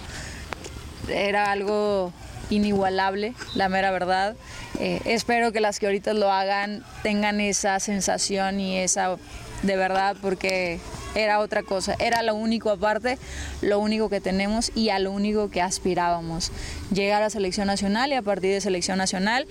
era 1.10 1.52
algo 1.52 2.14
inigualable, 2.50 3.34
la 3.56 3.70
mera 3.70 3.92
verdad. 3.92 4.36
Eh, 4.80 5.02
espero 5.06 5.52
que 5.52 5.60
las 5.60 5.80
que 5.80 5.88
ahorita 5.88 6.14
lo 6.14 6.32
hagan 6.32 6.84
tengan 7.02 7.42
esa 7.42 7.80
sensación 7.80 8.60
y 8.60 8.78
esa 8.78 9.18
de 9.64 9.76
verdad, 9.76 10.16
porque 10.22 10.80
era 11.18 11.40
otra 11.40 11.64
cosa, 11.64 11.96
era 12.00 12.22
lo 12.22 12.36
único 12.36 12.70
aparte, 12.70 13.18
lo 13.62 13.80
único 13.80 14.08
que 14.10 14.22
tenemos 14.22 14.72
y 14.76 14.90
a 14.90 15.00
lo 15.00 15.12
único 15.12 15.50
que 15.50 15.62
aspirábamos. 15.62 16.52
Llegar 16.92 17.24
a 17.24 17.30
selección 17.30 17.68
nacional 17.68 18.12
y 18.12 18.16
a 18.16 18.22
partir 18.22 18.52
de 18.52 18.62
selección 18.62 19.00
nacional 19.00 19.48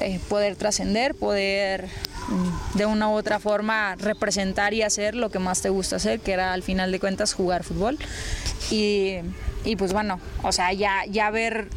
eh, 0.00 0.18
poder 0.28 0.56
trascender, 0.56 1.14
poder 1.14 1.86
mm, 2.28 2.78
de 2.78 2.86
una 2.86 3.10
u 3.10 3.12
otra 3.12 3.38
forma 3.38 3.94
representar 3.96 4.72
y 4.72 4.82
hacer 4.82 5.14
lo 5.14 5.30
que 5.30 5.38
más 5.38 5.60
te 5.60 5.68
gusta 5.68 5.96
hacer, 5.96 6.20
que 6.20 6.32
era 6.32 6.54
al 6.54 6.62
final 6.62 6.90
de 6.90 6.98
cuentas 6.98 7.34
jugar 7.34 7.62
fútbol. 7.62 7.98
Y, 8.70 9.16
y 9.64 9.76
pues 9.76 9.92
bueno, 9.92 10.18
o 10.42 10.50
sea, 10.50 10.72
ya, 10.72 11.04
ya 11.06 11.26
haber 11.26 11.68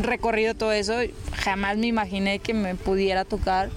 recorrido 0.00 0.54
todo 0.54 0.72
eso, 0.72 0.94
jamás 1.36 1.76
me 1.76 1.86
imaginé 1.86 2.40
que 2.40 2.54
me 2.54 2.74
pudiera 2.74 3.24
tocar 3.24 3.70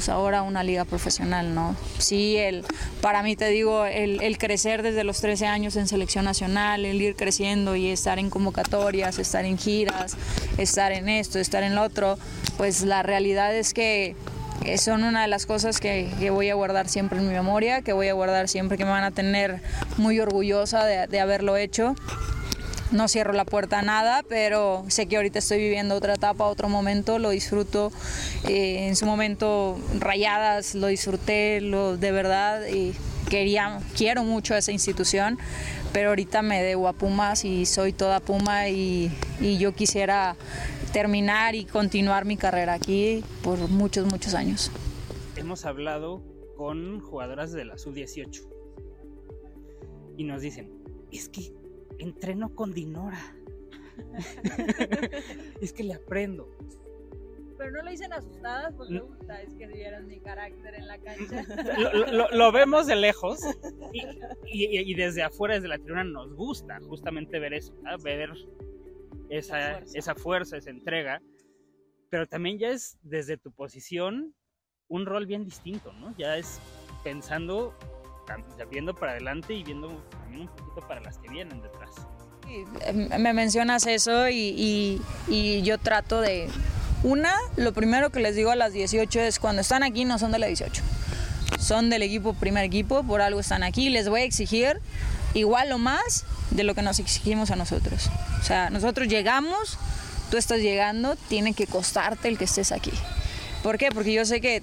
pues 0.00 0.08
ahora 0.08 0.40
una 0.40 0.64
liga 0.64 0.86
profesional, 0.86 1.54
¿no? 1.54 1.76
Sí, 1.98 2.38
el, 2.38 2.64
para 3.02 3.22
mí 3.22 3.36
te 3.36 3.48
digo, 3.48 3.84
el, 3.84 4.22
el, 4.22 4.38
crecer 4.38 4.82
desde 4.82 5.04
los 5.04 5.20
13 5.20 5.46
años 5.46 5.76
en 5.76 5.86
selección 5.88 6.24
nacional, 6.24 6.86
el 6.86 7.02
ir 7.02 7.16
creciendo 7.16 7.76
y 7.76 7.88
estar 7.88 8.18
en 8.18 8.30
convocatorias, 8.30 9.18
estar 9.18 9.44
en 9.44 9.58
giras, 9.58 10.16
estar 10.56 10.90
en 10.92 11.10
esto, 11.10 11.38
estar 11.38 11.62
en 11.62 11.74
lo 11.74 11.82
otro, 11.82 12.18
pues 12.56 12.80
la 12.80 13.02
realidad 13.02 13.54
es 13.54 13.74
que 13.74 14.16
son 14.78 15.04
una 15.04 15.20
de 15.20 15.28
las 15.28 15.44
cosas 15.44 15.80
que, 15.80 16.10
que, 16.18 16.30
voy 16.30 16.48
a 16.48 16.54
guardar 16.54 16.88
siempre 16.88 17.18
en 17.18 17.28
mi 17.28 17.34
memoria, 17.34 17.82
que 17.82 17.92
voy 17.92 18.08
a 18.08 18.14
guardar 18.14 18.48
siempre, 18.48 18.78
que 18.78 18.86
me 18.86 18.92
van 18.92 19.04
a 19.04 19.10
tener 19.10 19.60
muy 19.98 20.18
orgullosa 20.18 20.86
de, 20.86 21.08
de 21.08 21.20
haberlo 21.20 21.58
hecho 21.58 21.94
no 22.92 23.08
cierro 23.08 23.32
la 23.32 23.44
puerta 23.44 23.78
a 23.78 23.82
nada, 23.82 24.22
pero 24.28 24.84
sé 24.88 25.06
que 25.06 25.16
ahorita 25.16 25.38
estoy 25.38 25.58
viviendo 25.58 25.94
otra 25.94 26.14
etapa, 26.14 26.46
otro 26.46 26.68
momento, 26.68 27.18
lo 27.18 27.30
disfruto. 27.30 27.92
Eh, 28.48 28.88
en 28.88 28.96
su 28.96 29.06
momento 29.06 29.78
rayadas, 29.98 30.74
lo 30.74 30.88
disfruté, 30.88 31.60
lo 31.60 31.96
de 31.96 32.12
verdad 32.12 32.66
y 32.66 32.94
quería, 33.28 33.80
quiero 33.96 34.24
mucho 34.24 34.54
a 34.54 34.58
esa 34.58 34.72
institución, 34.72 35.38
pero 35.92 36.10
ahorita 36.10 36.42
me 36.42 36.62
debo 36.62 36.88
a 36.88 36.92
Pumas 36.92 37.44
y 37.44 37.64
soy 37.64 37.92
toda 37.92 38.20
Puma 38.20 38.68
y, 38.68 39.10
yo 39.58 39.72
quisiera 39.72 40.36
terminar 40.92 41.54
y 41.54 41.64
continuar 41.64 42.24
mi 42.24 42.36
carrera 42.36 42.74
aquí 42.74 43.24
por 43.42 43.58
muchos, 43.68 44.06
muchos 44.06 44.34
años. 44.34 44.70
Hemos 45.36 45.64
hablado 45.64 46.22
con 46.56 47.00
jugadoras 47.00 47.52
de 47.52 47.64
la 47.64 47.78
sub-18 47.78 48.42
y 50.16 50.24
nos 50.24 50.42
dicen, 50.42 50.70
es 51.12 51.28
que 51.28 51.59
entreno 52.00 52.54
con 52.54 52.72
Dinora. 52.72 53.20
es 55.60 55.72
que 55.72 55.84
le 55.84 55.94
aprendo. 55.94 56.48
Pero 57.58 57.72
no 57.72 57.82
lo 57.82 57.90
dicen 57.90 58.10
asustadas 58.12 58.72
porque 58.74 58.94
me 58.94 59.00
gusta, 59.00 59.42
es 59.42 59.52
que 59.54 59.66
vieran 59.66 60.06
mi 60.06 60.18
carácter 60.20 60.76
en 60.76 60.86
la 60.86 60.98
cancha. 60.98 61.44
Lo, 62.32 62.52
vemos 62.52 62.86
de 62.86 62.96
lejos 62.96 63.38
y, 64.46 64.94
desde 64.94 65.22
afuera, 65.22 65.56
desde 65.56 65.68
la 65.68 65.76
tribuna, 65.76 66.04
nos 66.04 66.32
gusta 66.34 66.80
justamente 66.80 67.38
ver 67.38 67.52
eso, 67.52 67.74
ver 68.02 68.30
esa, 69.28 69.80
esa 69.92 70.14
fuerza, 70.14 70.56
esa 70.56 70.70
entrega. 70.70 71.20
Pero 72.08 72.26
también 72.26 72.58
ya 72.58 72.70
es 72.70 72.98
desde 73.02 73.36
tu 73.36 73.52
posición 73.52 74.34
un 74.88 75.04
rol 75.04 75.26
bien 75.26 75.44
distinto, 75.44 75.92
¿no? 75.92 76.16
Ya 76.16 76.38
es 76.38 76.58
pensando 77.04 77.74
viendo 78.70 78.94
para 78.94 79.12
adelante 79.12 79.54
y 79.54 79.64
viendo 79.64 79.88
también 80.10 80.42
un 80.42 80.48
poquito 80.48 80.86
para 80.86 81.00
las 81.00 81.18
que 81.18 81.28
vienen 81.28 81.60
detrás. 81.62 81.90
Em, 82.80 83.08
me 83.20 83.32
mencionas 83.32 83.86
eso 83.86 84.28
y, 84.28 85.00
y, 85.28 85.62
yo 85.62 85.78
trato 85.78 86.20
de... 86.20 86.48
Una, 87.02 87.34
lo 87.56 87.72
primero 87.72 88.10
que 88.10 88.20
les 88.20 88.36
digo 88.36 88.50
a 88.50 88.56
las 88.56 88.72
18 88.72 89.20
es 89.20 89.38
cuando 89.38 89.62
están 89.62 89.82
aquí 89.82 90.04
no 90.04 90.18
son 90.18 90.32
de 90.32 90.38
la 90.38 90.46
18. 90.46 90.82
Son 91.58 91.88
del 91.88 92.02
equipo, 92.02 92.34
primer 92.34 92.64
equipo, 92.64 93.02
por 93.02 93.22
algo 93.22 93.40
están 93.40 93.62
aquí. 93.62 93.88
Les 93.88 94.08
voy 94.08 94.20
a 94.20 94.24
exigir 94.24 94.80
igual 95.32 95.72
o 95.72 95.78
más 95.78 96.24
de 96.50 96.64
lo 96.64 96.74
que 96.74 96.82
nos 96.82 96.98
exigimos 96.98 97.50
a 97.50 97.56
nosotros. 97.56 98.10
O 98.40 98.44
sea, 98.44 98.68
nosotros 98.70 99.08
llegamos, 99.08 99.78
tú 100.30 100.36
estás 100.36 100.60
llegando, 100.60 101.16
tiene 101.16 101.54
que 101.54 101.66
costarte 101.66 102.28
el 102.28 102.36
que 102.36 102.44
estés 102.44 102.72
aquí. 102.72 102.92
¿Por 103.62 103.78
qué? 103.78 103.90
Porque 103.90 104.12
yo 104.12 104.24
sé 104.24 104.40
que 104.40 104.62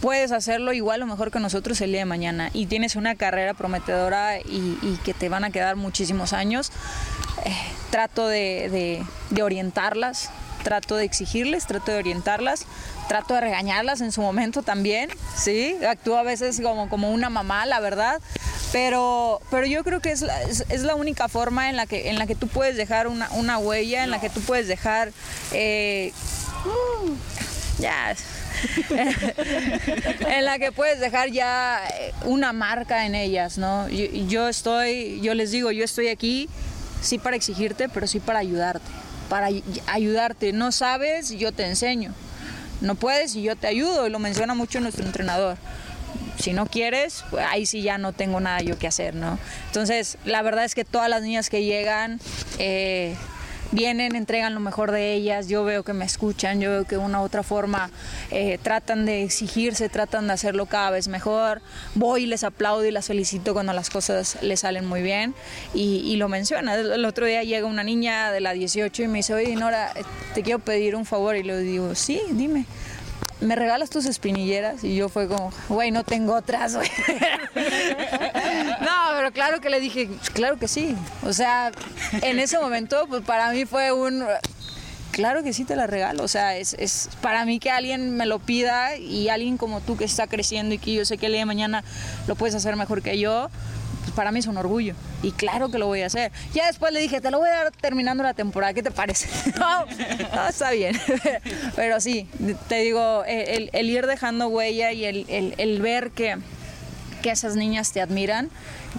puedes 0.00 0.32
hacerlo 0.32 0.72
igual 0.72 1.02
o 1.02 1.06
mejor 1.06 1.30
que 1.30 1.40
nosotros 1.40 1.80
el 1.80 1.90
día 1.90 2.00
de 2.00 2.06
mañana 2.06 2.50
y 2.52 2.66
tienes 2.66 2.96
una 2.96 3.14
carrera 3.14 3.54
prometedora 3.54 4.38
y, 4.38 4.98
que 5.04 5.14
te 5.14 5.28
van 5.28 5.44
a 5.44 5.50
quedar 5.50 5.76
muchísimos 5.76 6.32
años, 6.32 6.72
eh, 7.44 7.54
trato 7.90 8.26
de, 8.26 9.04
orientarlas, 9.42 10.30
trato 10.64 10.96
de 10.96 11.04
exigirles, 11.04 11.66
trato 11.66 11.92
de 11.92 11.98
orientarlas, 11.98 12.66
trato 13.08 13.34
de 13.34 13.40
regañarlas 13.40 14.00
en 14.00 14.10
su 14.10 14.20
momento 14.20 14.62
también, 14.62 15.10
¿sí? 15.36 15.76
Actúo 15.88 16.16
a 16.16 16.22
veces 16.22 16.60
como, 16.60 16.88
como 16.88 17.12
una 17.12 17.30
mamá, 17.30 17.66
la 17.66 17.80
verdad, 17.80 18.20
pero, 18.72 19.40
pero 19.50 19.66
yo 19.66 19.84
creo 19.84 20.00
que 20.00 20.10
es 20.10 20.22
la, 20.22 20.42
es, 20.42 20.82
la 20.82 20.94
única 20.94 21.28
forma 21.28 21.70
en 21.70 21.76
la, 21.76 21.86
que, 21.86 22.10
en 22.10 22.18
la 22.18 22.26
que 22.26 22.34
tú 22.34 22.48
puedes 22.48 22.76
dejar 22.76 23.06
una, 23.06 23.30
una 23.30 23.58
huella, 23.58 24.02
en 24.02 24.10
la 24.10 24.20
que 24.20 24.30
tú 24.30 24.40
puedes 24.40 24.66
dejar... 24.66 25.12
Eh, 25.52 26.12
ya, 27.78 28.14
en 30.28 30.44
la 30.44 30.58
que 30.58 30.72
puedes 30.72 31.00
dejar 31.00 31.30
ya 31.30 31.80
eh, 32.00 32.12
una 32.24 32.52
marca 32.52 33.06
en 33.06 33.14
ellas, 33.14 33.58
¿no? 33.58 33.88
Yo, 33.88 34.48
estoy, 34.48 35.20
yo 35.20 35.34
les 35.34 35.50
digo, 35.50 35.70
yo 35.70 35.84
estoy 35.84 36.08
aquí 36.08 36.48
sí 37.00 37.18
para 37.18 37.36
exigirte, 37.36 37.88
pero 37.88 38.06
sí 38.06 38.20
para 38.20 38.38
ayudarte, 38.38 38.86
para 39.28 39.48
ayudarte. 39.86 40.52
No 40.52 40.72
sabes, 40.72 41.30
yo 41.30 41.52
te 41.52 41.66
enseño. 41.66 42.12
No 42.80 42.94
puedes 42.94 43.34
y 43.36 43.42
yo 43.42 43.56
te 43.56 43.66
ayudo, 43.66 44.06
y 44.06 44.10
lo 44.10 44.18
menciona 44.18 44.54
mucho 44.54 44.80
nuestro 44.80 45.04
entrenador. 45.04 45.56
Si 46.38 46.52
no 46.52 46.66
quieres, 46.66 47.24
pues 47.30 47.46
ahí 47.48 47.64
sí 47.64 47.80
ya 47.80 47.96
no 47.96 48.12
tengo 48.12 48.40
nada 48.40 48.60
yo 48.60 48.78
que 48.78 48.86
hacer, 48.86 49.14
¿no? 49.14 49.38
Entonces, 49.68 50.18
la 50.24 50.42
verdad 50.42 50.64
es 50.64 50.74
que 50.74 50.84
todas 50.84 51.08
las 51.08 51.22
niñas 51.22 51.48
que 51.48 51.64
llegan, 51.64 52.20
eh, 52.58 53.16
vienen, 53.72 54.16
entregan 54.16 54.54
lo 54.54 54.60
mejor 54.60 54.90
de 54.90 55.14
ellas, 55.14 55.48
yo 55.48 55.64
veo 55.64 55.82
que 55.82 55.92
me 55.92 56.04
escuchan, 56.04 56.60
yo 56.60 56.70
veo 56.70 56.84
que 56.84 56.96
de 56.96 57.02
una 57.02 57.20
u 57.20 57.24
otra 57.24 57.42
forma 57.42 57.90
eh, 58.30 58.58
tratan 58.62 59.06
de 59.06 59.22
exigirse, 59.22 59.88
tratan 59.88 60.26
de 60.26 60.32
hacerlo 60.32 60.66
cada 60.66 60.90
vez 60.90 61.08
mejor, 61.08 61.60
voy 61.94 62.24
y 62.24 62.26
les 62.26 62.44
aplaudo 62.44 62.84
y 62.84 62.90
las 62.90 63.06
felicito 63.06 63.52
cuando 63.52 63.72
las 63.72 63.90
cosas 63.90 64.38
les 64.42 64.60
salen 64.60 64.86
muy 64.86 65.02
bien 65.02 65.34
y, 65.74 66.16
lo 66.16 66.28
menciona. 66.28 66.74
El 66.76 67.04
otro 67.04 67.26
día 67.26 67.42
llega 67.42 67.66
una 67.66 67.84
niña 67.84 68.32
de 68.32 68.40
la 68.40 68.52
18 68.52 69.02
y 69.02 69.08
me 69.08 69.18
dice, 69.18 69.34
oye 69.34 69.54
Nora, 69.54 69.92
te 70.34 70.42
quiero 70.42 70.60
pedir 70.60 70.96
un 70.96 71.04
favor 71.04 71.36
y 71.36 71.42
le 71.42 71.58
digo, 71.58 71.94
sí, 71.94 72.22
dime. 72.30 72.64
¿me 73.40 73.54
regalas 73.54 73.90
tus 73.90 74.06
espinilleras? 74.06 74.82
Y 74.84 74.96
yo 74.96 75.08
fue 75.08 75.28
como, 75.28 75.52
güey, 75.68 75.90
no 75.90 76.04
tengo 76.04 76.34
otras, 76.34 76.76
güey. 76.76 76.88
claro 79.30 79.60
que 79.60 79.70
le 79.70 79.80
dije, 79.80 80.08
claro 80.32 80.58
que 80.58 80.68
sí. 80.68 80.96
O 81.22 81.32
sea, 81.32 81.72
en 82.22 82.38
ese 82.38 82.58
momento, 82.58 83.06
pues 83.08 83.22
para 83.22 83.50
mí 83.50 83.64
fue 83.64 83.92
un... 83.92 84.24
Claro 85.12 85.42
que 85.42 85.54
sí 85.54 85.64
te 85.64 85.76
la 85.76 85.86
regalo, 85.86 86.24
o 86.24 86.28
sea, 86.28 86.58
es, 86.58 86.74
es 86.78 87.08
para 87.22 87.46
mí 87.46 87.58
que 87.58 87.70
alguien 87.70 88.18
me 88.18 88.26
lo 88.26 88.38
pida 88.38 88.98
y 88.98 89.30
alguien 89.30 89.56
como 89.56 89.80
tú 89.80 89.96
que 89.96 90.04
está 90.04 90.26
creciendo 90.26 90.74
y 90.74 90.78
que 90.78 90.92
yo 90.92 91.06
sé 91.06 91.16
que 91.16 91.24
el 91.24 91.32
día 91.32 91.40
de 91.40 91.46
mañana 91.46 91.84
lo 92.26 92.36
puedes 92.36 92.54
hacer 92.54 92.76
mejor 92.76 93.00
que 93.00 93.18
yo, 93.18 93.48
para 94.16 94.32
mí 94.32 94.40
es 94.40 94.46
un 94.46 94.56
orgullo. 94.56 94.94
Y 95.22 95.30
claro 95.30 95.70
que 95.70 95.78
lo 95.78 95.86
voy 95.86 96.02
a 96.02 96.06
hacer. 96.06 96.32
Ya 96.52 96.66
después 96.66 96.92
le 96.92 96.98
dije, 96.98 97.20
te 97.20 97.30
lo 97.30 97.38
voy 97.38 97.48
a 97.48 97.64
dar 97.64 97.70
terminando 97.70 98.24
la 98.24 98.34
temporada, 98.34 98.74
¿qué 98.74 98.82
te 98.82 98.90
parece? 98.90 99.28
no, 99.58 100.48
está 100.48 100.72
bien. 100.72 100.98
Pero 101.76 102.00
sí, 102.00 102.26
te 102.68 102.80
digo, 102.80 103.22
el, 103.26 103.90
ir 103.90 104.06
dejando 104.06 104.48
huella 104.48 104.90
y 104.92 105.04
el, 105.04 105.80
ver 105.80 106.10
que, 106.10 106.38
que 107.22 107.30
esas 107.30 107.56
niñas 107.56 107.92
te 107.92 108.00
admiran, 108.00 108.50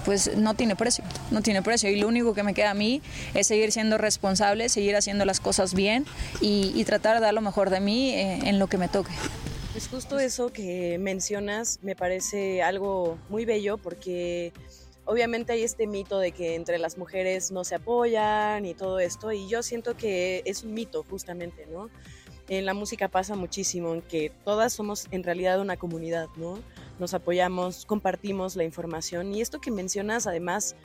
pues 0.05 0.35
no 0.37 0.53
tiene 0.53 0.75
precio, 0.75 1.03
no 1.31 1.41
tiene 1.41 1.61
precio. 1.61 1.89
Y 1.89 1.97
lo 1.97 2.07
único 2.07 2.33
que 2.33 2.43
me 2.43 2.53
queda 2.53 2.71
a 2.71 2.73
mí 2.73 3.01
es 3.33 3.47
seguir 3.47 3.71
siendo 3.71 3.97
responsable, 3.97 4.69
seguir 4.69 4.95
haciendo 4.95 5.25
las 5.25 5.39
cosas 5.39 5.73
bien 5.73 6.05
y, 6.41 6.83
tratar 6.87 7.15
de 7.15 7.25
dar 7.25 7.33
lo 7.33 7.41
mejor 7.41 7.69
de 7.69 7.81
mí 7.81 8.13
eh, 8.13 8.39
en 8.45 8.59
lo 8.59 8.67
que 8.67 8.77
me 8.77 8.87
toque. 8.87 9.11
Pues 9.73 9.89
justo 9.89 10.17
eso 10.19 10.53
que 10.53 10.97
mencionas 10.99 11.79
me 11.81 11.95
parece 11.95 12.63
algo 12.63 13.19
muy 13.29 13.45
bello 13.45 13.77
porque 13.77 14.53
obviamente 15.05 15.53
hay 15.53 15.63
este 15.63 15.85
mito 15.85 16.19
de 16.19 16.31
que 16.31 16.55
entre 16.55 16.77
las 16.77 16.97
mujeres 16.97 17.51
no 17.51 17.63
se 17.63 17.75
apoyan 17.75 18.65
y 18.65 18.73
todo 18.73 18.99
esto 18.99 19.31
y 19.31 19.47
yo 19.47 19.63
siento 19.63 19.95
que 19.95 20.41
es 20.45 20.63
un 20.63 20.73
mito 20.73 21.03
justamente, 21.09 21.65
¿no? 21.67 21.89
En 22.49 22.65
la 22.65 22.73
música 22.73 23.07
pasa 23.07 23.35
muchísimo 23.35 23.93
en 23.93 24.01
que 24.01 24.31
todas 24.45 24.73
somos 24.73 25.07
en 25.11 25.23
realidad 25.23 25.59
una 25.59 25.77
comunidad, 25.77 26.27
¿no? 26.37 26.59
Nos 26.99 27.13
apoyamos, 27.13 27.85
compartimos 27.85 28.55
la 28.55 28.63
información 28.63 29.33
y 29.33 29.41
esto 29.41 29.61
que 29.61 29.71
mencionas 29.71 30.27
además 30.27 30.75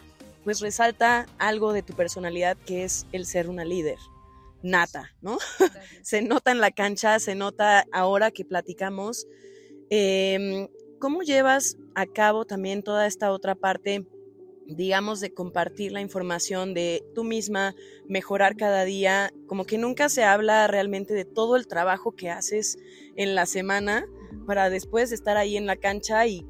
pues 0.45 0.61
resalta 0.61 1.27
algo 1.39 1.73
de 1.73 1.83
tu 1.83 1.95
personalidad 1.95 2.57
que 2.57 2.85
es 2.85 3.07
el 3.13 3.27
ser 3.27 3.49
una 3.49 3.65
líder 3.65 3.99
nata, 4.63 5.15
¿no? 5.21 5.39
se 6.03 6.23
nota 6.23 6.51
en 6.51 6.61
la 6.61 6.71
cancha, 6.71 7.19
se 7.19 7.35
nota 7.35 7.85
ahora 7.93 8.31
que 8.31 8.45
platicamos. 8.45 9.27
Em, 9.91 10.69
¿Cómo 10.99 11.23
llevas 11.23 11.77
a 11.95 12.07
cabo 12.07 12.45
también 12.45 12.83
toda 12.83 13.07
esta 13.07 13.33
otra 13.33 13.57
parte, 13.57 14.07
digamos, 14.67 15.21
de 15.21 15.35
compartir 15.35 15.91
la 15.91 16.01
información, 16.01 16.75
de 16.75 17.05
tú 17.15 17.25
misma 17.25 17.75
mejorar 18.09 18.57
cada 18.57 18.85
día? 18.85 19.33
Como 19.49 19.65
que 19.65 19.79
nunca 19.79 20.09
se 20.09 20.23
habla 20.23 20.69
realmente 20.69 21.13
de 21.13 21.25
todo 21.25 21.57
el 21.57 21.67
trabajo 21.67 22.13
que 22.13 22.31
haces 22.31 22.79
en 23.17 23.35
la 23.35 23.47
semana 23.47 24.07
para 24.45 24.71
después 24.71 25.13
estar 25.13 25.37
ahí 25.37 25.57
en 25.57 25.67
la 25.67 25.77
cancha 25.77 26.27
y, 26.27 26.47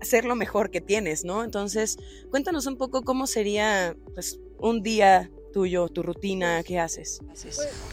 hacer 0.00 0.26
lo 0.26 0.36
mejor 0.36 0.70
que 0.70 0.82
tienes, 0.82 1.24
¿no? 1.24 1.42
Entonces, 1.42 1.96
cuéntanos 2.30 2.66
un 2.66 2.76
poco 2.76 3.02
cómo 3.02 3.26
sería 3.26 3.96
pues, 4.14 4.38
un 4.58 4.82
día 4.82 5.30
tuyo, 5.52 5.88
tu 5.88 6.02
rutina, 6.02 6.62
qué 6.62 6.78
haces? 6.78 7.20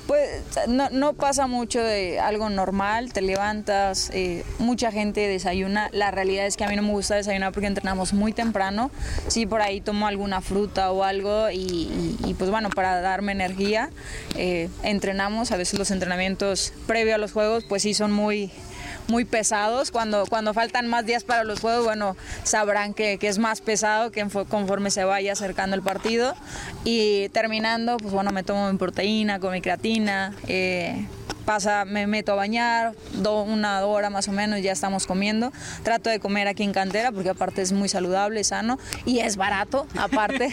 Pues 0.08 0.44
no, 0.68 0.90
no 0.90 1.14
pasa 1.14 1.48
mucho 1.48 1.82
de 1.82 2.20
algo 2.20 2.50
normal, 2.50 3.14
te 3.14 3.22
levantas, 3.22 4.10
eh, 4.14 4.44
mucha 4.60 4.92
gente 4.92 5.28
desayuna, 5.28 5.90
la 5.92 6.12
realidad 6.12 6.46
es 6.46 6.58
que 6.58 6.64
a 6.64 6.68
mí 6.68 6.76
no 6.76 6.82
me 6.82 6.92
gusta 6.92 7.16
desayunar 7.16 7.52
porque 7.52 7.68
entrenamos 7.68 8.14
muy 8.14 8.34
temprano, 8.34 8.92
sí 9.28 9.46
por 9.46 9.62
ahí 9.62 9.82
tomo 9.82 10.08
alguna 10.08 10.42
fruta 10.42 10.92
o 10.92 11.04
algo 11.04 11.50
y, 11.52 12.36
pues 12.38 12.50
bueno, 12.50 12.70
para 12.70 13.02
darme 13.02 13.32
energía, 13.32 13.90
eh, 14.36 14.70
entrenamos, 14.84 15.52
a 15.52 15.58
veces 15.58 15.80
los 15.80 15.92
entrenamientos 15.92 16.74
previo 16.88 17.16
a 17.16 17.18
los 17.18 17.32
juegos 17.32 17.64
pues 17.64 17.84
sí 17.84 17.94
son 17.94 18.12
muy 18.12 18.52
muy 19.08 19.26
pesados. 19.26 19.92
Cuando, 19.92 20.26
cuando 20.26 20.54
faltan 20.54 20.88
más 20.88 21.06
días 21.06 21.24
para 21.24 21.44
los 21.44 21.60
juegos, 21.60 21.86
bueno, 21.86 22.16
sabrán 22.44 22.94
que, 22.94 23.18
que 23.18 23.28
es 23.28 23.38
más 23.38 23.62
pesado 23.62 24.12
que 24.12 24.26
conforme 24.50 24.92
se 24.92 25.04
vaya 25.04 25.34
acercando 25.34 25.76
el 25.76 25.82
partido. 25.82 26.36
Y 26.84 27.30
terminando, 27.30 27.98
pues 27.98 28.14
bueno, 28.14 28.32
me 28.32 28.44
tomo 28.44 28.72
mi 28.72 28.78
proteína 28.78 29.40
con 29.40 29.54
mi 29.54 29.62
creatina. 29.62 30.34
Eh, 30.48 31.06
pasa, 31.46 31.86
me 31.86 32.08
meto 32.08 32.34
a 32.34 32.36
bañar, 32.36 32.94
do, 33.14 33.44
una 33.44 33.86
hora 33.86 34.10
más 34.10 34.28
o 34.28 34.32
menos 34.32 34.62
ya 34.62 34.72
estamos 34.72 35.06
comiendo. 35.08 35.52
Trato 35.84 36.10
de 36.10 36.20
comer 36.20 36.48
aquí 36.48 36.64
en 36.64 36.74
cantera 36.74 37.12
porque 37.12 37.30
aparte 37.30 37.62
es 37.62 37.72
muy 37.72 37.90
saludable, 37.90 38.44
sano 38.44 38.78
y 39.06 39.20
es 39.20 39.38
barato, 39.38 39.88
aparte. 39.98 40.50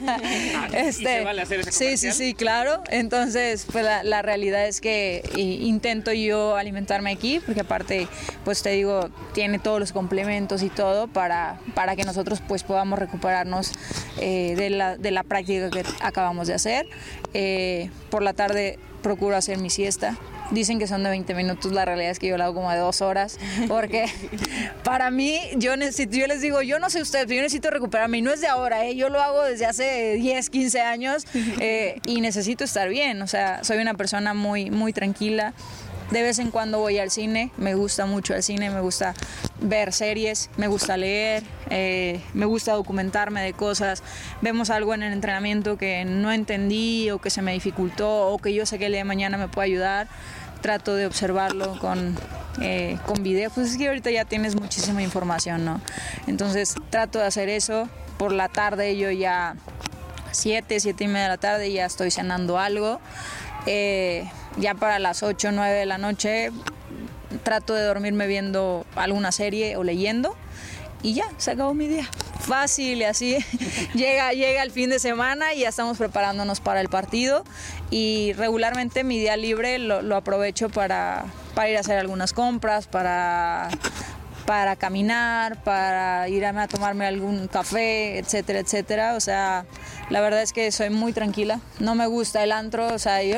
este, 0.72 1.24
vale 1.24 1.42
hacer 1.42 1.60
ese 1.60 1.72
sí, 1.72 1.96
sí, 1.96 2.12
sí, 2.12 2.34
claro. 2.34 2.82
Entonces, 2.90 3.66
pues 3.70 3.84
la, 3.84 4.02
la 4.04 4.22
realidad 4.22 4.66
es 4.66 4.80
que 4.80 5.22
intento 5.36 6.12
yo 6.12 6.56
alimentarme 6.56 7.10
aquí 7.10 7.40
porque 7.44 7.60
aparte, 7.60 8.08
pues 8.44 8.62
te 8.62 8.70
digo, 8.70 9.10
tiene 9.32 9.58
todos 9.58 9.80
los 9.80 9.92
complementos 9.92 10.62
y 10.62 10.70
todo 10.70 11.08
para, 11.08 11.58
para 11.74 11.96
que 11.96 12.04
nosotros 12.04 12.42
pues 12.46 12.62
podamos 12.62 12.98
recuperarnos 12.98 13.72
eh, 14.18 14.54
de, 14.56 14.70
la, 14.70 14.96
de 14.96 15.10
la 15.10 15.22
práctica 15.22 15.70
que 15.70 15.84
acabamos 16.00 16.46
de 16.46 16.54
hacer. 16.54 16.86
Eh, 17.34 17.90
por 18.10 18.22
la 18.22 18.32
tarde 18.32 18.78
procuro 19.00 19.36
hacer 19.36 19.58
mi 19.58 19.70
siesta. 19.70 20.16
Dicen 20.50 20.80
que 20.80 20.88
son 20.88 21.04
de 21.04 21.10
20 21.10 21.32
minutos, 21.34 21.70
la 21.72 21.84
realidad 21.84 22.10
es 22.10 22.18
que 22.18 22.26
yo 22.26 22.36
la 22.36 22.46
hago 22.46 22.54
como 22.54 22.72
de 22.72 22.78
dos 22.78 23.02
horas, 23.02 23.38
porque 23.68 24.06
para 24.84 25.10
mí, 25.10 25.38
yo 25.56 25.76
necesito, 25.76 26.16
yo 26.16 26.26
les 26.26 26.40
digo, 26.40 26.60
yo 26.62 26.80
no 26.80 26.90
sé 26.90 27.00
ustedes, 27.00 27.26
pero 27.26 27.36
yo 27.36 27.42
necesito 27.42 27.70
recuperarme, 27.70 28.18
y 28.18 28.22
no 28.22 28.32
es 28.32 28.40
de 28.40 28.48
ahora, 28.48 28.84
¿eh? 28.84 28.96
yo 28.96 29.10
lo 29.10 29.22
hago 29.22 29.44
desde 29.44 29.66
hace 29.66 30.14
10, 30.14 30.50
15 30.50 30.80
años, 30.80 31.24
eh, 31.60 32.00
y 32.04 32.20
necesito 32.20 32.64
estar 32.64 32.88
bien, 32.88 33.22
o 33.22 33.28
sea, 33.28 33.62
soy 33.62 33.78
una 33.78 33.94
persona 33.94 34.34
muy, 34.34 34.70
muy 34.70 34.92
tranquila, 34.92 35.54
de 36.10 36.22
vez 36.22 36.38
en 36.38 36.50
cuando 36.50 36.78
voy 36.78 36.98
al 36.98 37.10
cine, 37.10 37.52
me 37.56 37.74
gusta 37.74 38.06
mucho 38.06 38.34
el 38.34 38.42
cine, 38.42 38.70
me 38.70 38.80
gusta 38.80 39.14
ver 39.60 39.92
series, 39.92 40.50
me 40.56 40.66
gusta 40.66 40.96
leer, 40.96 41.44
eh, 41.70 42.20
me 42.34 42.46
gusta 42.46 42.72
documentarme 42.72 43.42
de 43.42 43.52
cosas. 43.52 44.02
Vemos 44.40 44.70
algo 44.70 44.92
en 44.94 45.02
el 45.02 45.12
entrenamiento 45.12 45.78
que 45.78 46.04
no 46.04 46.32
entendí 46.32 47.10
o 47.10 47.20
que 47.20 47.30
se 47.30 47.42
me 47.42 47.52
dificultó 47.52 48.28
o 48.28 48.38
que 48.38 48.52
yo 48.52 48.66
sé 48.66 48.78
que 48.78 48.86
el 48.86 48.92
día 48.92 49.00
de 49.00 49.04
mañana 49.04 49.38
me 49.38 49.48
puede 49.48 49.66
ayudar. 49.66 50.08
Trato 50.62 50.94
de 50.94 51.06
observarlo 51.06 51.78
con, 51.78 52.16
eh, 52.60 52.98
con 53.06 53.22
videos. 53.22 53.52
Pues 53.54 53.70
es 53.70 53.78
que 53.78 53.88
ahorita 53.88 54.10
ya 54.10 54.24
tienes 54.24 54.56
muchísima 54.56 55.02
información, 55.02 55.64
¿no? 55.64 55.80
Entonces 56.26 56.74
trato 56.90 57.18
de 57.18 57.26
hacer 57.26 57.48
eso. 57.48 57.88
Por 58.18 58.32
la 58.32 58.48
tarde 58.48 58.96
yo 58.98 59.10
ya 59.10 59.54
7, 60.32 60.80
7 60.80 61.04
y 61.04 61.08
media 61.08 61.22
de 61.22 61.28
la 61.28 61.38
tarde 61.38 61.72
ya 61.72 61.86
estoy 61.86 62.10
cenando 62.10 62.58
algo. 62.58 63.00
Eh, 63.66 64.30
ya 64.56 64.74
para 64.74 64.98
las 64.98 65.22
8 65.22 65.48
o 65.48 65.52
9 65.52 65.74
de 65.74 65.86
la 65.86 65.98
noche 65.98 66.50
trato 67.42 67.74
de 67.74 67.82
dormirme 67.82 68.26
viendo 68.26 68.84
alguna 68.96 69.32
serie 69.32 69.76
o 69.76 69.84
leyendo 69.84 70.36
y 71.02 71.14
ya, 71.14 71.24
se 71.38 71.52
acabó 71.52 71.72
mi 71.72 71.88
día. 71.88 72.08
Fácil 72.40 72.98
y 72.98 73.04
así. 73.04 73.38
llega, 73.94 74.32
llega 74.32 74.62
el 74.62 74.70
fin 74.70 74.90
de 74.90 74.98
semana 74.98 75.54
y 75.54 75.60
ya 75.60 75.70
estamos 75.70 75.96
preparándonos 75.96 76.60
para 76.60 76.80
el 76.80 76.88
partido. 76.88 77.44
Y 77.90 78.34
regularmente 78.34 79.02
mi 79.02 79.18
día 79.18 79.36
libre 79.36 79.78
lo, 79.78 80.14
aprovecho 80.14 80.68
para, 80.68 81.24
para 81.54 81.70
ir 81.70 81.76
a 81.76 81.80
hacer 81.80 81.98
algunas 81.98 82.32
compras, 82.32 82.86
para 82.86 83.70
para 84.50 84.74
caminar, 84.74 85.62
para 85.62 86.28
ir 86.28 86.44
a, 86.44 86.66
tomarme 86.66 87.06
algún 87.06 87.46
café, 87.46 88.18
etcétera, 88.18 88.58
etcétera. 88.58 89.14
O 89.14 89.20
sea, 89.20 89.64
la 90.08 90.20
verdad 90.20 90.42
es 90.42 90.52
que 90.52 90.72
soy 90.72 90.90
muy 90.90 91.12
tranquila. 91.12 91.60
No 91.78 91.94
me 91.94 92.08
gusta 92.08 92.42
el 92.42 92.50
antro. 92.50 92.92
O 92.92 92.98
sea, 92.98 93.22
yo, 93.22 93.36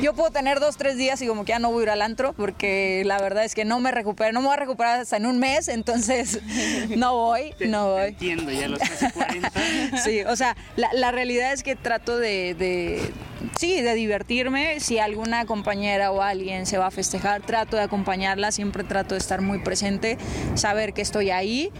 yo 0.00 0.14
puedo 0.14 0.30
tener 0.30 0.58
dos, 0.58 0.78
tres 0.78 0.96
días 0.96 1.20
y 1.20 1.26
como 1.26 1.44
que 1.44 1.50
ya 1.50 1.58
no 1.58 1.70
voy 1.70 1.80
a 1.80 1.82
ir 1.82 1.90
al 1.90 2.00
antro 2.00 2.32
porque 2.32 3.02
la 3.04 3.20
verdad 3.20 3.44
es 3.44 3.54
que 3.54 3.66
no 3.66 3.78
me 3.78 3.90
recupero, 3.90 4.32
no 4.32 4.40
me 4.40 4.46
voy 4.46 4.54
a 4.54 4.60
recuperar 4.60 5.00
hasta 5.00 5.18
en 5.18 5.26
un 5.26 5.38
mes, 5.38 5.68
entonces 5.68 6.40
no 6.96 7.14
voy, 7.14 7.52
no 7.60 7.90
voy. 7.90 8.06
entiendo, 8.06 8.50
ya 8.50 8.68
los 8.68 8.78
casi 8.78 9.10
40. 9.10 9.52
Sí, 10.02 10.22
o 10.22 10.34
sea, 10.34 10.56
la, 10.76 10.88
la 10.94 11.10
realidad 11.10 11.52
es 11.52 11.62
que 11.62 11.76
trato 11.76 12.16
de, 12.16 12.54
de 12.54 13.12
sí, 13.56 13.80
de 13.80 13.94
divertirme. 13.94 14.80
Si 14.80 14.98
alguna 14.98 15.44
compañera 15.46 16.10
o 16.12 16.22
alguien 16.22 16.66
se 16.66 16.78
va 16.78 16.86
a 16.86 16.90
festejar, 16.90 17.42
trato 17.42 17.76
de 17.76 17.82
acompañarla, 17.82 18.52
siempre 18.52 18.84
trato 18.84 19.14
de 19.14 19.18
estar 19.18 19.40
muy 19.40 19.58
presente, 19.58 20.18
saber 20.54 20.92
que 20.92 21.02
estoy 21.02 21.30
ahí. 21.30 21.70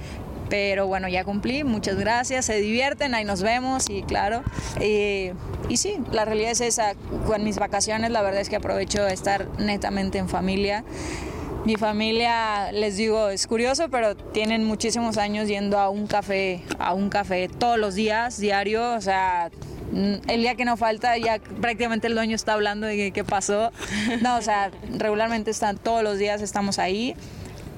Pero 0.49 0.87
bueno, 0.87 1.09
ya 1.09 1.25
cumplí, 1.25 1.63
muchas 1.63 1.97
gracias, 1.97 2.47
se 2.47 2.59
divierten, 2.59 3.15
ahí 3.15 3.23
nos 3.23 3.43
vemos 3.43 3.91
y 3.91 4.03
claro. 4.03 4.43
y 4.81 5.77
sí, 5.77 5.99
la 6.11 6.25
realidad 6.25 6.53
es 6.53 6.63
esa, 6.63 6.95
con 7.27 7.45
mis 7.45 7.59
vacaciones 7.59 8.11
la 8.11 8.23
verdad 8.23 8.41
es 8.41 8.49
que 8.49 8.57
aprovecho 8.57 9.05
de 9.05 9.13
estar 9.13 9.47
netamente 9.59 10.17
en 10.17 10.27
familia. 10.27 10.85
Mi 11.67 11.77
familia, 11.77 12.73
les 12.73 12.97
digo, 12.97 13.29
es 13.29 13.47
curioso, 13.47 13.91
pero 13.91 14.17
tienen 14.17 14.65
muchísimos 14.65 15.19
años 15.19 15.49
yendo 15.49 15.79
a 15.79 15.91
un 15.91 16.07
café, 16.07 16.63
a 16.79 16.95
un 16.95 17.11
café 17.11 17.49
todos 17.49 17.79
los 17.79 17.95
días, 17.95 18.41
diario, 18.41 18.95
o 18.95 19.01
sea, 19.03 19.51
Mm, 19.93 20.17
el 20.29 20.43
día 20.43 20.55
que 20.55 20.65
no 20.65 20.77
falta 20.77 21.17
ya 21.17 21.39
prácticamente 21.61 22.09
el 22.09 22.15
dueño 22.15 22.35
está 22.35 22.53
hablando 22.55 22.87
de 22.87 23.11
qué 23.13 23.25
pasó. 23.25 23.73
No, 24.23 24.37
o 24.37 24.43
sea, 24.43 24.71
regularmente 24.99 25.51
están 25.51 25.79
todos 25.79 26.03
los 26.03 26.19
días 26.19 26.43
estamos 26.43 26.79
ahí 26.79 27.15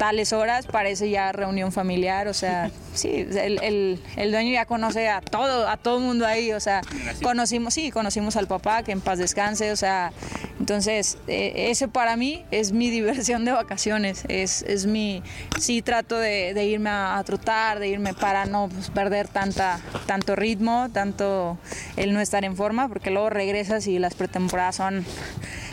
tales 0.00 0.32
horas 0.32 0.66
parece 0.66 1.10
ya 1.10 1.30
reunión 1.30 1.72
familiar, 1.72 2.26
o 2.26 2.32
sea, 2.32 2.70
sí, 2.94 3.26
el, 3.30 4.00
el, 4.16 4.30
dueño 4.32 4.50
ya 4.50 4.64
conoce 4.64 5.10
a 5.10 5.20
todo, 5.20 5.68
a 5.68 5.76
todo 5.76 6.00
mundo 6.00 6.26
ahí, 6.26 6.54
o 6.54 6.60
sea, 6.60 6.80
conocimos, 7.22 7.74
sí, 7.74 7.90
conocimos 7.90 8.36
al 8.36 8.46
papá, 8.46 8.82
que 8.82 8.92
en 8.92 9.02
paz 9.02 9.18
descanse, 9.18 9.70
o 9.72 9.76
sea, 9.76 10.10
entonces, 10.58 11.18
eh, 11.28 11.66
ese 11.68 11.86
para 11.86 12.16
mí 12.16 12.46
es 12.50 12.72
mi 12.72 12.88
diversión 12.88 13.44
de 13.44 13.52
vacaciones, 13.52 14.24
es, 14.28 14.62
es 14.62 14.86
mi, 14.86 15.22
sí 15.58 15.82
trato 15.82 16.16
de, 16.16 16.54
de 16.54 16.64
irme 16.64 16.88
a, 16.88 17.22
trotar, 17.26 17.78
de 17.78 17.88
irme 17.88 18.14
para 18.14 18.46
no 18.46 18.70
pues, 18.70 18.88
perder 18.88 19.28
tanta, 19.28 19.80
tanto 20.06 20.34
ritmo, 20.34 20.88
tanto 20.94 21.58
el 21.96 22.14
no 22.14 22.22
estar 22.22 22.46
en 22.46 22.56
forma, 22.56 22.88
porque 22.88 23.10
luego 23.10 23.28
regresas 23.28 23.86
y 23.86 23.98
las 23.98 24.14
pretemporadas 24.14 24.76
son 24.76 25.04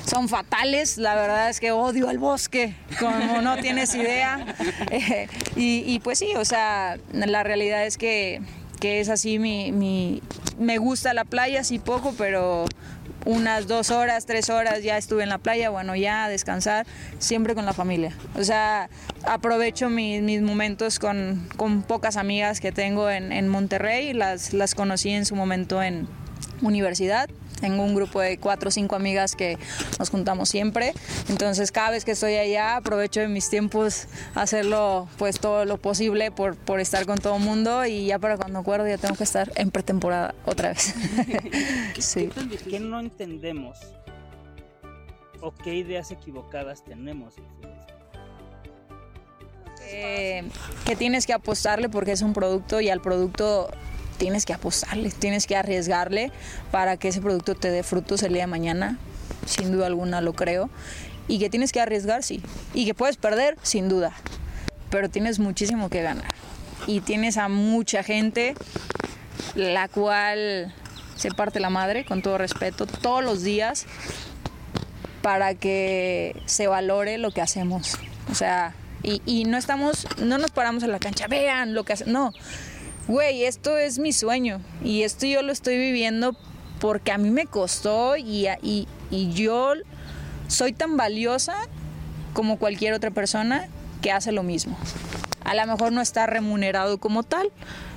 son 0.08 0.30
fatales. 0.30 0.98
La 0.98 1.16
verdad 1.16 1.50
es 1.50 1.60
que 1.60 1.72
odio 1.72 2.10
el 2.10 2.18
bosque, 2.18 2.76
como 3.00 3.42
no 3.42 3.58
tienes 3.58 3.94
idea. 3.96 4.56
Eh, 4.90 5.28
y, 5.56 6.00
pues 6.00 6.20
sí, 6.20 6.34
o 6.36 6.46
sea, 6.46 6.98
la 7.12 7.44
realidad 7.44 7.86
es 7.86 7.98
que, 7.98 8.42
que 8.80 9.00
es 9.02 9.10
así, 9.10 9.38
mi, 9.38 9.72
mi, 9.72 10.22
me 10.58 10.78
gusta 10.78 11.14
la 11.14 11.26
playa, 11.26 11.64
sí 11.64 11.78
poco, 11.78 12.14
pero 12.18 12.66
unas 13.26 13.68
dos 13.68 13.92
horas, 13.92 14.26
tres 14.26 14.50
horas 14.50 14.84
ya 14.84 14.98
estuve 14.98 15.24
en 15.24 15.30
la 15.30 15.38
playa, 15.40 15.70
bueno, 15.70 15.96
ya 15.96 16.26
a 16.26 16.30
descansar, 16.30 16.86
siempre 17.20 17.54
con 17.54 17.66
la 17.66 17.74
familia. 17.74 18.14
O 18.36 18.44
sea, 18.44 18.90
aprovecho 19.26 19.90
mis, 19.90 20.22
mis 20.22 20.42
momentos 20.42 21.00
con, 21.00 21.50
con, 21.58 21.82
pocas 21.82 22.16
amigas 22.16 22.62
que 22.62 22.72
tengo 22.72 23.10
en, 23.10 23.32
en 23.32 23.50
Monterrey, 23.50 24.14
las, 24.14 24.54
las 24.54 24.74
conocí 24.74 25.10
en 25.10 25.26
su 25.26 25.36
momento 25.36 25.84
en 25.84 26.08
universidad 26.62 27.30
Tengo 27.60 27.84
un 27.84 27.96
grupo 27.96 28.22
de 28.22 28.38
cuatro 28.38 28.70
o 28.70 28.72
cinco 28.72 28.96
amigas 28.96 29.36
que 29.36 29.58
nos 30.00 30.10
juntamos 30.10 30.50
siempre. 30.50 30.94
Entonces 31.30 31.72
cada 31.72 31.92
vez 31.92 32.06
que 32.06 32.12
estoy 32.12 32.36
allá 32.36 32.78
aprovecho 32.78 33.20
de 33.20 33.28
mis 33.28 33.50
tiempos 33.50 34.08
hacerlo 34.36 35.08
pues 35.18 35.40
todo 35.40 35.66
lo 35.66 35.78
posible 35.78 36.32
por, 36.32 36.56
por 36.56 36.80
estar 36.80 37.06
con 37.06 37.18
todo 37.18 37.38
el 37.38 37.44
mundo 37.44 37.86
y 37.86 38.08
ya 38.08 38.20
para 38.20 38.38
cuando 38.38 38.60
acuerdo 38.60 38.88
ya 38.88 38.98
tengo 38.98 39.16
que 39.16 39.24
estar 39.24 39.52
en 39.56 39.72
pretemporada 39.72 40.36
otra 40.46 40.70
vez. 40.70 40.94
sí. 42.00 42.30
¿Qué 42.70 42.80
no 42.80 43.00
entendemos 43.00 43.80
o 45.42 45.54
qué 45.54 45.76
ideas 45.76 46.12
equivocadas 46.12 46.84
tenemos 46.84 47.36
eh, 49.90 50.44
que 50.86 50.96
tienes 50.96 51.26
que 51.26 51.34
apostarle 51.34 51.90
porque 51.90 52.12
es 52.12 52.22
un 52.22 52.34
producto 52.34 52.82
y 52.82 52.90
al 52.90 53.02
producto 53.02 53.70
tienes 54.18 54.46
que 54.46 54.54
apostarle, 54.54 55.12
tienes 55.12 55.48
que 55.48 55.56
arriesgarle 55.56 56.32
para 56.72 56.98
que 56.98 57.10
ese 57.10 57.22
producto 57.22 57.56
te 57.56 57.72
dé 57.72 57.84
frutos 57.84 58.24
el 58.24 58.34
día 58.34 58.44
de 58.44 58.48
mañana, 58.48 58.98
sin 59.46 59.72
duda 59.72 59.88
alguna 59.88 60.22
lo 60.22 60.34
creo, 60.34 60.70
y 61.28 61.40
que 61.40 61.50
tienes 61.50 61.72
que 61.72 61.82
arriesgar, 61.82 62.24
sí, 62.24 62.42
y 62.74 62.86
que 62.86 62.94
puedes 62.94 63.18
perder, 63.18 63.58
sin 63.62 63.90
duda, 63.90 64.14
pero 64.90 65.10
tienes 65.10 65.40
muchísimo 65.40 65.90
que 65.90 66.02
ganar. 66.02 66.34
Y 66.86 67.02
tienes 67.02 67.38
a 67.38 67.50
mucha 67.50 68.04
gente 68.04 68.56
la 69.56 69.88
cual 69.88 70.74
se 71.16 71.32
parte 71.32 71.60
la 71.60 71.70
madre, 71.70 72.06
con 72.06 72.22
todo 72.22 72.38
respeto, 72.38 72.86
todos 72.86 73.24
los 73.24 73.44
días 73.44 73.86
para 75.22 75.56
que 75.56 76.42
se 76.46 76.68
valore 76.68 77.18
lo 77.18 77.32
que 77.32 77.42
hacemos. 77.42 77.98
O 78.32 78.36
sea, 78.36 78.74
y, 79.04 79.22
y 79.26 79.46
no 79.46 79.58
estamos, 79.58 80.08
no 80.20 80.38
nos 80.38 80.52
paramos 80.52 80.84
en 80.84 80.92
la 80.92 81.00
cancha, 81.00 81.28
vean 81.28 81.74
lo 81.74 81.84
que 81.84 81.94
hacen, 81.94 82.12
no 82.12 82.32
güey, 83.08 83.46
esto 83.46 83.78
es 83.78 84.00
mi 84.00 84.12
sueño 84.12 84.62
y 84.84 85.04
esto 85.04 85.26
yo 85.26 85.42
lo 85.42 85.52
estoy 85.52 85.78
viviendo 85.78 86.36
porque 86.80 87.12
a 87.12 87.18
mí 87.18 87.30
me 87.32 87.46
costó 87.46 88.18
y, 88.18 88.48
y, 88.62 88.88
y 89.10 89.32
yo 89.34 89.74
soy 90.48 90.74
tan 90.74 90.98
valiosa 90.98 91.56
como 92.34 92.60
cualquier 92.60 92.94
otra 92.94 93.12
persona 93.12 93.68
que 94.02 94.12
hace 94.12 94.32
lo 94.32 94.44
mismo. 94.44 94.78
A 95.44 95.56
lo 95.56 95.66
mejor 95.66 95.92
no 95.92 96.02
está 96.02 96.28
remunerado 96.28 96.98
como 96.98 97.24
tal, 97.24 97.52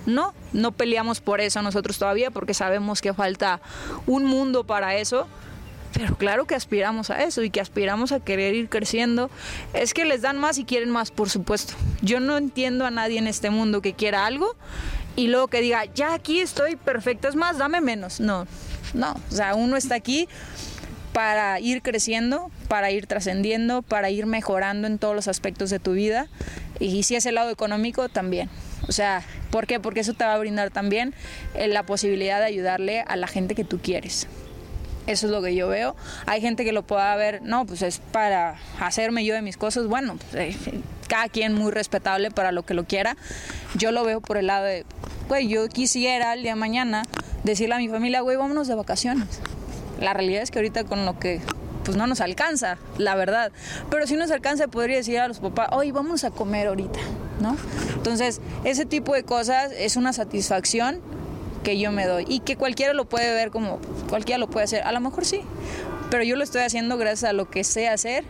no, 0.06 0.32
no 0.52 0.72
peleamos 0.72 1.20
por 1.20 1.40
eso 1.40 1.60
nosotros 1.62 1.98
todavía 1.98 2.30
porque 2.30 2.54
sabemos 2.54 3.00
que 3.00 3.12
falta 3.12 3.60
un 4.06 4.24
mundo 4.24 4.64
para 4.64 4.94
eso, 4.94 5.26
pero 5.92 6.16
claro 6.16 6.46
que 6.46 6.54
aspiramos 6.54 7.10
a 7.10 7.22
eso 7.24 7.42
y 7.42 7.50
que 7.50 7.60
aspiramos 7.60 8.12
a 8.12 8.20
querer 8.20 8.54
ir 8.54 8.68
creciendo. 8.68 9.30
Es 9.74 9.92
que 9.92 10.04
les 10.04 10.22
dan 10.22 10.38
más 10.38 10.58
y 10.58 10.64
quieren 10.64 10.90
más, 10.90 11.10
por 11.10 11.28
supuesto. 11.28 11.74
Yo 12.00 12.20
no 12.20 12.38
entiendo 12.38 12.86
a 12.86 12.90
nadie 12.90 13.18
en 13.18 13.26
este 13.26 13.50
mundo 13.50 13.82
que 13.82 13.94
quiera 13.94 14.24
algo 14.26 14.54
y 15.20 15.28
luego 15.28 15.48
que 15.48 15.60
diga, 15.60 15.84
ya 15.94 16.14
aquí 16.14 16.40
estoy 16.40 16.76
perfecto, 16.76 17.28
es 17.28 17.36
más, 17.36 17.58
dame 17.58 17.82
menos. 17.82 18.20
No, 18.20 18.46
no, 18.94 19.12
o 19.30 19.34
sea, 19.34 19.54
uno 19.54 19.76
está 19.76 19.94
aquí 19.94 20.30
para 21.12 21.60
ir 21.60 21.82
creciendo, 21.82 22.50
para 22.68 22.90
ir 22.90 23.06
trascendiendo, 23.06 23.82
para 23.82 24.08
ir 24.08 24.24
mejorando 24.24 24.86
en 24.86 24.96
todos 24.96 25.14
los 25.14 25.28
aspectos 25.28 25.68
de 25.68 25.78
tu 25.78 25.92
vida. 25.92 26.28
Y 26.78 27.02
si 27.02 27.16
es 27.16 27.26
el 27.26 27.34
lado 27.34 27.50
económico, 27.50 28.08
también. 28.08 28.48
O 28.88 28.92
sea, 28.92 29.22
¿por 29.50 29.66
qué? 29.66 29.78
Porque 29.78 30.00
eso 30.00 30.14
te 30.14 30.24
va 30.24 30.32
a 30.32 30.38
brindar 30.38 30.70
también 30.70 31.12
eh, 31.52 31.68
la 31.68 31.82
posibilidad 31.82 32.38
de 32.38 32.46
ayudarle 32.46 33.02
a 33.02 33.16
la 33.16 33.26
gente 33.26 33.54
que 33.54 33.64
tú 33.64 33.78
quieres. 33.78 34.26
Eso 35.06 35.26
es 35.26 35.32
lo 35.32 35.42
que 35.42 35.54
yo 35.54 35.68
veo. 35.68 35.96
Hay 36.24 36.40
gente 36.40 36.64
que 36.64 36.72
lo 36.72 36.82
pueda 36.82 37.14
ver, 37.16 37.42
no, 37.42 37.66
pues 37.66 37.82
es 37.82 37.98
para 37.98 38.56
hacerme 38.78 39.26
yo 39.26 39.34
de 39.34 39.42
mis 39.42 39.58
cosas. 39.58 39.86
Bueno, 39.86 40.16
pues, 40.16 40.56
eh, 40.56 40.80
cada 41.10 41.28
quien 41.28 41.52
muy 41.54 41.72
respetable 41.72 42.30
para 42.30 42.52
lo 42.52 42.62
que 42.62 42.72
lo 42.72 42.84
quiera. 42.84 43.16
Yo 43.74 43.90
lo 43.90 44.04
veo 44.04 44.20
por 44.20 44.36
el 44.36 44.46
lado 44.46 44.64
de, 44.64 44.86
güey, 45.28 45.48
yo 45.48 45.68
quisiera 45.68 46.32
el 46.34 46.42
día 46.42 46.52
de 46.52 46.60
mañana 46.60 47.02
decirle 47.42 47.74
a 47.74 47.78
mi 47.78 47.88
familia, 47.88 48.20
güey, 48.20 48.36
vámonos 48.36 48.68
de 48.68 48.76
vacaciones. 48.76 49.40
La 50.00 50.14
realidad 50.14 50.42
es 50.42 50.52
que 50.52 50.60
ahorita 50.60 50.84
con 50.84 51.04
lo 51.04 51.18
que 51.18 51.40
pues 51.84 51.96
no 51.96 52.06
nos 52.06 52.20
alcanza, 52.20 52.78
la 52.96 53.16
verdad. 53.16 53.50
Pero 53.90 54.06
si 54.06 54.14
nos 54.14 54.30
alcanza, 54.30 54.68
podría 54.68 54.98
decir 54.98 55.18
a 55.18 55.26
los 55.26 55.40
papás, 55.40 55.70
oye, 55.72 55.90
vamos 55.90 56.22
a 56.22 56.30
comer 56.30 56.68
ahorita, 56.68 57.00
¿no? 57.40 57.56
Entonces, 57.96 58.40
ese 58.62 58.86
tipo 58.86 59.12
de 59.14 59.24
cosas 59.24 59.72
es 59.76 59.96
una 59.96 60.12
satisfacción 60.12 61.00
que 61.64 61.76
yo 61.78 61.90
me 61.90 62.06
doy 62.06 62.24
y 62.28 62.40
que 62.40 62.54
cualquiera 62.56 62.94
lo 62.94 63.06
puede 63.06 63.34
ver 63.34 63.50
como 63.50 63.80
cualquiera 64.08 64.38
lo 64.38 64.48
puede 64.48 64.64
hacer. 64.64 64.84
A 64.84 64.92
lo 64.92 65.00
mejor 65.00 65.24
sí, 65.24 65.40
pero 66.10 66.24
yo 66.24 66.36
lo 66.36 66.44
estoy 66.44 66.62
haciendo 66.62 66.98
gracias 66.98 67.30
a 67.30 67.32
lo 67.32 67.50
que 67.50 67.64
sé 67.64 67.88
hacer 67.88 68.24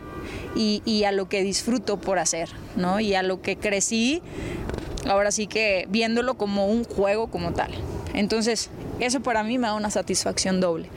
y, 0.55 0.81
y, 0.85 1.03
a 1.03 1.11
lo 1.11 1.27
que 1.27 1.43
disfruto 1.43 1.99
por 1.99 2.19
hacer, 2.19 2.49
¿no? 2.75 2.99
Y 2.99 3.15
a 3.15 3.23
lo 3.23 3.41
que 3.41 3.57
crecí, 3.57 4.21
ahora 5.07 5.31
sí 5.31 5.47
que 5.47 5.87
viéndolo 5.89 6.35
como 6.35 6.67
un 6.67 6.83
juego 6.83 7.27
como 7.27 7.53
tal. 7.53 7.71
Entonces, 8.13 8.69
eso 8.99 9.21
para 9.21 9.43
mí 9.43 9.57
me 9.57 9.67
da 9.67 9.73
una 9.73 9.89
satisfacción 9.89 10.59
doble. 10.59 10.89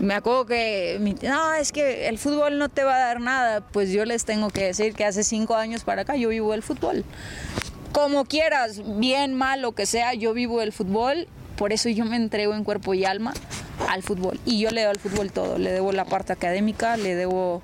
Me 0.00 0.14
acuerdo 0.14 0.46
que, 0.46 1.16
no, 1.22 1.52
es 1.54 1.70
que 1.70 2.08
el 2.08 2.18
fútbol 2.18 2.58
no 2.58 2.68
te 2.68 2.82
va 2.82 2.96
a 2.96 2.98
dar 2.98 3.20
nada. 3.20 3.60
Pues 3.60 3.90
yo 3.90 4.04
les 4.04 4.24
tengo 4.24 4.50
que 4.50 4.64
decir 4.64 4.94
que 4.94 5.04
hace 5.04 5.22
cinco 5.22 5.54
años 5.54 5.84
para 5.84 6.02
acá 6.02 6.16
yo 6.16 6.30
vivo 6.30 6.54
el 6.54 6.62
fútbol. 6.62 7.04
Como 7.92 8.24
quieras, 8.24 8.80
bien, 8.98 9.34
mal, 9.34 9.60
lo 9.60 9.72
que 9.72 9.86
sea, 9.86 10.14
yo 10.14 10.32
vivo 10.32 10.62
el 10.62 10.72
fútbol 10.72 11.28
por 11.62 11.72
eso 11.72 11.88
yo 11.88 12.04
me 12.04 12.16
entrego 12.16 12.54
en 12.54 12.64
cuerpo 12.64 12.92
y 12.94 13.04
alma 13.04 13.34
al 13.88 14.02
fútbol. 14.02 14.40
Y 14.44 14.60
yo 14.60 14.70
le 14.70 14.82
debo 14.82 14.90
al 14.90 14.98
fútbol 14.98 15.32
todo. 15.32 15.58
Le 15.58 15.72
debo 15.72 15.92
la 15.92 16.04
parte 16.04 16.32
académica, 16.32 16.96
le 16.96 17.14
debo 17.14 17.62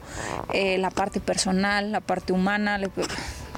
eh, 0.53 0.79
la 0.79 0.91
parte 0.91 1.21
personal, 1.21 1.93
la 1.93 2.01
parte 2.01 2.33
humana. 2.33 2.81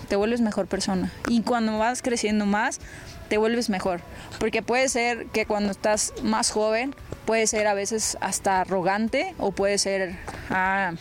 te 0.08 0.16
vuelves 0.16 0.40
mejor 0.40 0.66
persona. 0.66 1.12
Y 1.28 1.42
cuando 1.42 1.78
vas 1.78 2.02
creciendo 2.02 2.46
más, 2.46 2.80
te 3.28 3.38
vuelves 3.38 3.70
mejor. 3.70 4.00
Porque 4.38 4.62
puede 4.62 4.88
ser 4.88 5.26
que 5.26 5.46
cuando 5.46 5.70
estás 5.70 6.12
más 6.22 6.50
joven, 6.50 6.94
puede 7.26 7.46
ser 7.46 7.66
a 7.66 7.74
veces 7.74 8.16
hasta 8.20 8.60
arrogante 8.60 9.34
o 9.38 9.52
puede 9.52 9.78
ser... 9.78 10.16
Ah, 10.50 10.92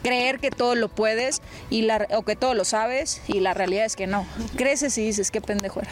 creer 0.00 0.38
que 0.38 0.52
todo 0.52 0.76
lo 0.76 0.88
puedes 0.88 1.42
y 1.70 1.88
o 2.14 2.22
que 2.22 2.36
todo 2.36 2.54
lo 2.54 2.64
sabes 2.64 3.20
y 3.26 3.40
la 3.40 3.52
realidad 3.52 3.84
es 3.84 3.96
que 3.96 4.06
no. 4.06 4.26
Creces 4.56 4.96
y 4.96 5.04
dices, 5.04 5.32
qué 5.32 5.40
pendejo 5.40 5.80
era 5.80 5.90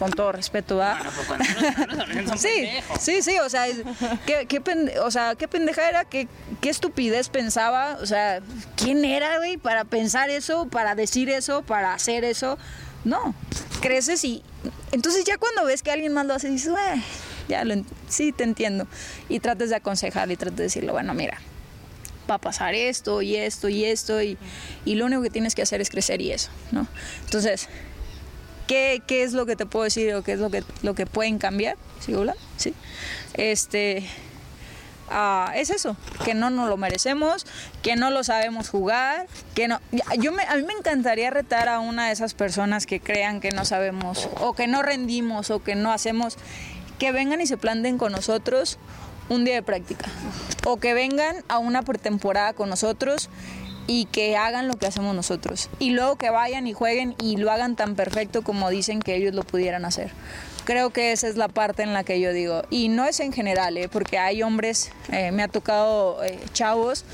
con 0.00 0.12
todo 0.12 0.32
respeto, 0.32 0.78
¿va? 0.78 0.98
sí, 2.38 2.70
sí, 2.98 3.20
sí, 3.20 3.38
o 3.38 3.50
sea, 3.50 3.66
¿qué, 4.24 4.46
qué, 4.46 4.62
o 5.02 5.10
sea, 5.10 5.34
qué 5.34 5.46
pendeja 5.46 5.86
era, 5.86 6.06
qué, 6.06 6.26
qué 6.62 6.70
estupidez 6.70 7.28
pensaba, 7.28 7.98
o 8.00 8.06
sea, 8.06 8.40
¿quién 8.76 9.04
era, 9.04 9.36
güey, 9.36 9.58
para 9.58 9.84
pensar 9.84 10.30
eso, 10.30 10.68
para 10.68 10.94
decir 10.94 11.28
eso, 11.28 11.60
para 11.60 11.92
hacer 11.92 12.24
eso? 12.24 12.56
No, 13.04 13.34
creces 13.82 14.24
y 14.24 14.42
entonces 14.90 15.26
ya 15.26 15.36
cuando 15.36 15.66
ves 15.66 15.82
que 15.82 15.90
alguien 15.90 16.14
más 16.14 16.24
lo 16.24 16.32
hace, 16.32 16.48
dices, 16.48 16.70
güey, 16.70 17.02
ya 17.46 17.62
lo, 17.66 17.74
sí, 18.08 18.32
te 18.32 18.44
entiendo. 18.44 18.86
Y 19.28 19.40
trates 19.40 19.68
de 19.68 19.76
aconsejar 19.76 20.30
y 20.30 20.36
trates 20.36 20.56
de 20.56 20.62
decirle, 20.62 20.92
bueno, 20.92 21.12
mira, 21.12 21.38
va 22.28 22.36
a 22.36 22.38
pasar 22.38 22.74
esto 22.74 23.20
y 23.20 23.36
esto 23.36 23.68
y 23.68 23.84
esto 23.84 24.22
y, 24.22 24.38
y 24.86 24.94
lo 24.94 25.04
único 25.04 25.20
que 25.20 25.30
tienes 25.30 25.54
que 25.54 25.60
hacer 25.60 25.82
es 25.82 25.90
crecer 25.90 26.22
y 26.22 26.32
eso, 26.32 26.50
¿no? 26.72 26.86
Entonces, 27.26 27.68
¿Qué, 28.70 29.02
¿Qué, 29.04 29.24
es 29.24 29.32
lo 29.32 29.46
que 29.46 29.56
te 29.56 29.66
puedo 29.66 29.82
decir 29.82 30.14
o 30.14 30.22
qué 30.22 30.34
es 30.34 30.38
lo 30.38 30.48
que, 30.48 30.62
lo 30.82 30.94
que 30.94 31.04
pueden 31.04 31.38
cambiar? 31.38 31.76
¿Sigo 31.98 32.20
hablando? 32.20 32.40
Sí. 32.56 32.72
Este, 33.34 34.08
uh, 35.10 35.50
es 35.56 35.70
eso, 35.70 35.96
que 36.24 36.34
no 36.34 36.50
nos 36.50 36.68
lo 36.68 36.76
merecemos, 36.76 37.46
que 37.82 37.96
no 37.96 38.12
lo 38.12 38.22
sabemos 38.22 38.68
jugar, 38.68 39.26
que 39.56 39.66
no... 39.66 39.80
Yo 40.20 40.30
me, 40.30 40.44
a 40.44 40.54
mí 40.54 40.62
me 40.62 40.72
encantaría 40.74 41.30
retar 41.30 41.68
a 41.68 41.80
una 41.80 42.06
de 42.06 42.12
esas 42.12 42.34
personas 42.34 42.86
que 42.86 43.00
crean 43.00 43.40
que 43.40 43.50
no 43.50 43.64
sabemos 43.64 44.28
o 44.38 44.52
que 44.52 44.68
no 44.68 44.82
rendimos 44.82 45.50
o 45.50 45.64
que 45.64 45.74
no 45.74 45.90
hacemos, 45.90 46.36
que 47.00 47.10
vengan 47.10 47.40
y 47.40 47.48
se 47.48 47.56
planten 47.56 47.98
con 47.98 48.12
nosotros 48.12 48.78
un 49.28 49.44
día 49.44 49.54
de 49.54 49.62
práctica 49.64 50.06
o 50.64 50.76
que 50.76 50.94
vengan 50.94 51.34
a 51.48 51.58
una 51.58 51.82
pretemporada 51.82 52.52
con 52.52 52.68
nosotros 52.68 53.30
y 53.86 54.06
que 54.06 54.36
hagan 54.36 54.68
lo 54.68 54.74
que 54.74 54.86
hacemos 54.86 55.14
nosotros. 55.14 55.68
Y 55.78 55.90
luego 55.90 56.16
que 56.16 56.30
vayan 56.30 56.66
y 56.66 56.72
jueguen 56.72 57.14
y 57.20 57.36
lo 57.36 57.50
hagan 57.50 57.76
tan 57.76 57.94
perfecto 57.94 58.42
como 58.42 58.70
dicen 58.70 59.00
que 59.00 59.16
ellos 59.16 59.34
lo 59.34 59.42
pudieran 59.42 59.84
hacer. 59.84 60.10
Creo 60.64 60.90
que 60.90 61.12
esa 61.12 61.28
es 61.28 61.36
la 61.36 61.48
parte 61.48 61.82
en 61.82 61.92
la 61.92 62.04
que 62.04 62.20
yo 62.20 62.32
digo. 62.32 62.62
Y 62.70 62.88
no 62.88 63.04
es 63.04 63.20
en 63.20 63.32
general, 63.32 63.76
¿eh? 63.76 63.88
porque 63.88 64.18
hay 64.18 64.42
hombres, 64.42 64.92
eh, 65.10 65.32
me 65.32 65.42
ha 65.42 65.48
tocado 65.48 66.22
eh, 66.22 66.38
chavos 66.52 67.04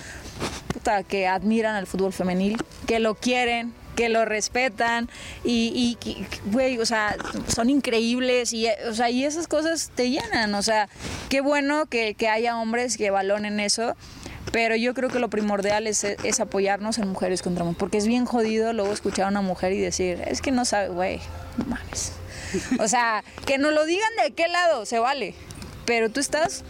que 1.08 1.26
admiran 1.26 1.74
al 1.74 1.86
fútbol 1.86 2.12
femenil, 2.12 2.58
que 2.86 3.00
lo 3.00 3.16
quieren, 3.16 3.74
que 3.96 4.08
lo 4.08 4.24
respetan 4.24 5.08
y, 5.42 5.98
güey, 6.44 6.78
o 6.78 6.86
sea, 6.86 7.16
son 7.48 7.70
increíbles 7.70 8.52
y, 8.52 8.68
o 8.88 8.94
sea, 8.94 9.10
y 9.10 9.24
esas 9.24 9.48
cosas 9.48 9.90
te 9.94 10.10
llenan, 10.10 10.54
o 10.54 10.62
sea, 10.62 10.88
qué 11.28 11.40
bueno 11.40 11.86
que, 11.86 12.14
que 12.14 12.28
haya 12.28 12.58
hombres 12.58 12.96
que 12.96 13.10
valoren 13.10 13.58
eso 13.58 13.96
pero 14.52 14.76
yo 14.76 14.94
creo 14.94 15.08
que 15.08 15.18
lo 15.18 15.28
primordial 15.28 15.86
es, 15.86 16.04
es 16.04 16.40
apoyarnos 16.40 16.98
en 16.98 17.08
mujeres 17.08 17.42
contra 17.42 17.64
hombres, 17.64 17.78
porque 17.78 17.98
es 17.98 18.06
bien 18.06 18.24
jodido 18.24 18.72
luego 18.72 18.92
escuchar 18.92 19.26
a 19.26 19.28
una 19.28 19.42
mujer 19.42 19.72
y 19.72 19.80
decir, 19.80 20.22
es 20.26 20.40
que 20.40 20.52
no 20.52 20.64
sabe, 20.64 20.88
güey, 20.88 21.20
no 21.56 21.64
mames. 21.66 22.12
O 22.78 22.88
sea, 22.88 23.24
que 23.44 23.58
nos 23.58 23.72
lo 23.72 23.84
digan 23.84 24.08
de 24.22 24.32
qué 24.32 24.48
lado, 24.48 24.86
se 24.86 24.98
vale. 24.98 25.34
Pero 25.84 26.10
tú 26.10 26.20
estás 26.20 26.64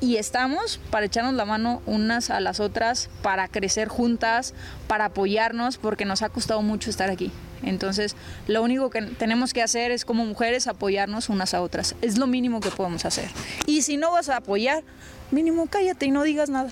y 0.00 0.16
estamos 0.16 0.80
para 0.90 1.06
echarnos 1.06 1.34
la 1.34 1.44
mano 1.44 1.82
unas 1.86 2.30
a 2.30 2.40
las 2.40 2.60
otras, 2.60 3.10
para 3.22 3.48
crecer 3.48 3.88
juntas, 3.88 4.54
para 4.86 5.06
apoyarnos, 5.06 5.78
porque 5.78 6.04
nos 6.04 6.22
ha 6.22 6.28
costado 6.28 6.62
mucho 6.62 6.90
estar 6.90 7.10
aquí. 7.10 7.32
Entonces, 7.62 8.14
lo 8.46 8.62
único 8.62 8.90
que 8.90 9.02
tenemos 9.02 9.52
que 9.52 9.62
hacer 9.62 9.90
es 9.90 10.04
como 10.04 10.24
mujeres 10.24 10.68
apoyarnos 10.68 11.28
unas 11.28 11.54
a 11.54 11.62
otras. 11.62 11.96
Es 12.02 12.18
lo 12.18 12.26
mínimo 12.26 12.60
que 12.60 12.70
podemos 12.70 13.04
hacer. 13.04 13.28
Y 13.66 13.82
si 13.82 13.96
no 13.96 14.12
vas 14.12 14.28
a 14.28 14.36
apoyar, 14.36 14.84
mínimo 15.30 15.66
cállate 15.66 16.06
y 16.06 16.10
no 16.10 16.22
digas 16.22 16.50
nada. 16.50 16.70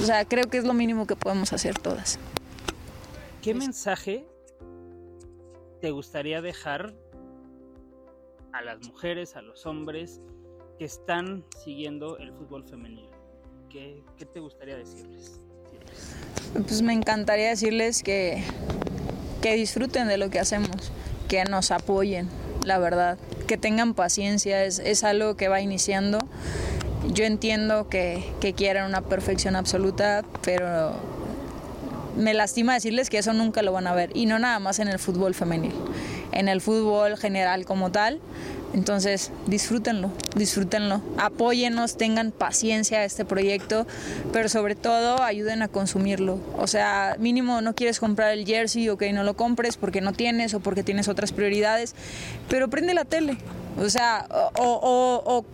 O 0.00 0.02
sea, 0.02 0.24
creo 0.24 0.44
que 0.50 0.58
es 0.58 0.64
lo 0.64 0.74
mínimo 0.74 1.06
que 1.06 1.16
podemos 1.16 1.52
hacer 1.52 1.78
todas. 1.78 2.18
¿Qué 3.42 3.54
mensaje 3.54 4.26
te 5.80 5.90
gustaría 5.90 6.40
dejar 6.40 6.94
a 8.52 8.62
las 8.62 8.86
mujeres, 8.86 9.36
a 9.36 9.42
los 9.42 9.66
hombres 9.66 10.20
que 10.78 10.84
están 10.86 11.44
siguiendo 11.62 12.16
el 12.18 12.32
fútbol 12.32 12.64
femenino? 12.66 13.10
¿Qué, 13.68 14.02
te 14.32 14.40
gustaría 14.40 14.76
decirles? 14.76 15.40
Pues 16.52 16.80
me 16.82 16.92
encantaría 16.92 17.48
decirles 17.48 18.02
que, 18.02 18.44
que 19.42 19.54
disfruten 19.56 20.06
de 20.06 20.16
lo 20.16 20.30
que 20.30 20.38
hacemos, 20.38 20.92
que 21.28 21.44
nos 21.44 21.70
apoyen, 21.72 22.28
la 22.64 22.78
verdad, 22.78 23.18
que 23.46 23.58
tengan 23.58 23.94
paciencia, 23.94 24.64
es, 24.64 24.78
es 24.78 25.04
algo 25.04 25.36
que 25.36 25.48
va 25.48 25.60
iniciando. 25.60 26.18
Yo 27.12 27.24
entiendo 27.24 27.88
que, 27.88 28.24
quieran 28.56 28.88
una 28.88 29.02
perfección 29.02 29.56
absoluta, 29.56 30.24
pero 30.42 30.94
me 32.16 32.34
lastima 32.34 32.74
decirles 32.74 33.10
que 33.10 33.18
eso 33.18 33.32
nunca 33.32 33.62
lo 33.62 33.72
van 33.72 33.86
a 33.86 33.94
ver 33.94 34.10
y 34.14 34.26
no 34.26 34.38
nada 34.38 34.58
más 34.58 34.78
en 34.78 34.88
el 34.88 34.98
fútbol 34.98 35.34
femenil, 35.34 35.72
en 36.32 36.48
el 36.48 36.60
fútbol 36.60 37.16
general 37.16 37.64
como 37.66 37.90
tal. 37.90 38.20
Entonces, 38.72 39.30
disfrútenlo, 39.46 40.10
disfrútenlo, 40.34 41.00
apóyennos, 41.16 41.96
tengan 41.96 42.32
paciencia 42.32 42.98
a 42.98 43.04
este 43.04 43.24
proyecto, 43.24 43.86
pero 44.32 44.48
sobre 44.48 44.74
todo 44.74 45.22
ayuden 45.22 45.62
a 45.62 45.68
consumirlo. 45.68 46.40
O 46.58 46.66
sea, 46.66 47.14
mínimo 47.20 47.60
no 47.60 47.76
quieres 47.76 48.00
comprar 48.00 48.32
el 48.32 48.44
jersey, 48.44 48.88
ok, 48.88 49.04
no 49.12 49.22
lo 49.22 49.34
compres 49.36 49.76
porque 49.76 50.00
no 50.00 50.12
tienes 50.12 50.54
o 50.54 50.60
porque 50.60 50.82
tienes 50.82 51.06
otras 51.06 51.30
prioridades, 51.30 51.94
pero 52.48 52.68
prende 52.68 52.94
la 52.94 53.04
tele. 53.04 53.36
O 53.78 53.88
sea, 53.88 54.26
o, 54.56 55.22
o 55.24 55.44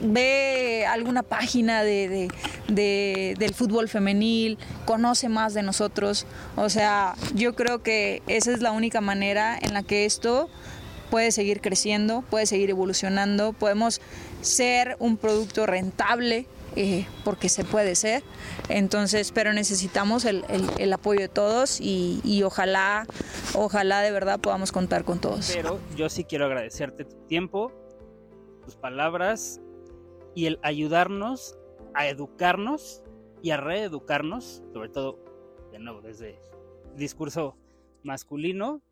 ve 0.00 0.86
alguna 0.86 1.22
página 1.22 1.82
de, 1.82 2.28
del 2.68 3.54
fútbol 3.54 3.88
femenil, 3.88 4.58
conoce 4.84 5.28
más 5.28 5.54
de 5.54 5.62
nosotros. 5.62 6.26
O 6.56 6.68
sea, 6.68 7.14
yo 7.34 7.54
creo 7.54 7.82
que 7.82 8.22
esa 8.26 8.52
es 8.52 8.60
la 8.60 8.72
única 8.72 9.00
manera 9.00 9.58
en 9.60 9.74
la 9.74 9.82
que 9.82 10.04
esto 10.04 10.48
puede 11.10 11.30
seguir 11.32 11.60
creciendo, 11.60 12.22
puede 12.22 12.46
seguir 12.46 12.70
evolucionando, 12.70 13.52
podemos 13.52 14.00
ser 14.40 14.96
un 14.98 15.16
producto 15.16 15.66
rentable. 15.66 16.46
Eh, 16.78 17.06
porque 17.24 17.48
se 17.48 17.64
puede 17.64 17.94
ser. 17.94 18.22
Entonces, 18.68 19.32
pero 19.32 19.54
necesitamos 19.54 20.26
el, 20.26 20.44
el, 20.78 20.92
apoyo 20.92 21.20
de 21.20 21.28
todos 21.30 21.80
y, 21.80 22.20
y, 22.22 22.42
ojalá, 22.42 23.06
ojalá 23.54 24.02
de 24.02 24.10
verdad 24.10 24.40
podamos 24.40 24.72
contar 24.72 25.04
con 25.04 25.18
todos. 25.18 25.50
Pero 25.54 25.80
yo 25.96 26.10
sí 26.10 26.24
quiero 26.24 26.44
agradecerte 26.44 27.06
tu 27.06 27.16
tiempo, 27.28 27.72
tus 28.62 28.76
palabras 28.76 29.62
y 30.34 30.44
el 30.44 30.58
ayudarnos 30.62 31.56
a 31.94 32.08
educarnos 32.08 33.02
y 33.42 33.52
a 33.52 33.56
reeducarnos, 33.56 34.62
sobre 34.74 34.90
todo, 34.90 35.18
de 35.72 35.78
nuevo, 35.78 36.02
desde 36.02 36.38
discurso 36.94 37.56
masculino, 38.02 38.82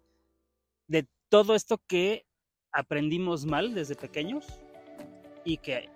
de 0.88 1.06
todo 1.28 1.54
esto 1.54 1.78
que 1.86 2.24
aprendimos 2.72 3.44
mal 3.44 3.74
desde 3.74 3.94
pequeños 3.94 4.46
y 5.44 5.58
que 5.58 5.90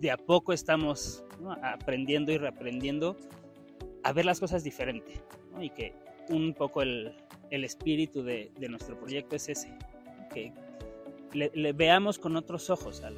de 0.00 0.10
a 0.10 0.16
poco 0.16 0.52
estamos 0.52 1.24
aprendiendo 1.62 2.32
y 2.32 2.38
reaprendiendo 2.38 3.16
a 4.02 4.12
ver 4.12 4.24
las 4.24 4.40
cosas 4.40 4.62
diferente 4.62 5.20
y 5.60 5.70
que 5.70 5.94
un 6.28 6.54
poco 6.54 6.82
el, 6.82 7.14
espíritu 7.50 8.22
de, 8.22 8.50
nuestro 8.68 8.98
proyecto 8.98 9.36
es 9.36 9.48
ese, 9.48 9.72
que 10.32 10.52
le 11.32 11.72
veamos 11.72 12.18
con 12.18 12.36
otros 12.36 12.70
ojos 12.70 13.02
al, 13.02 13.16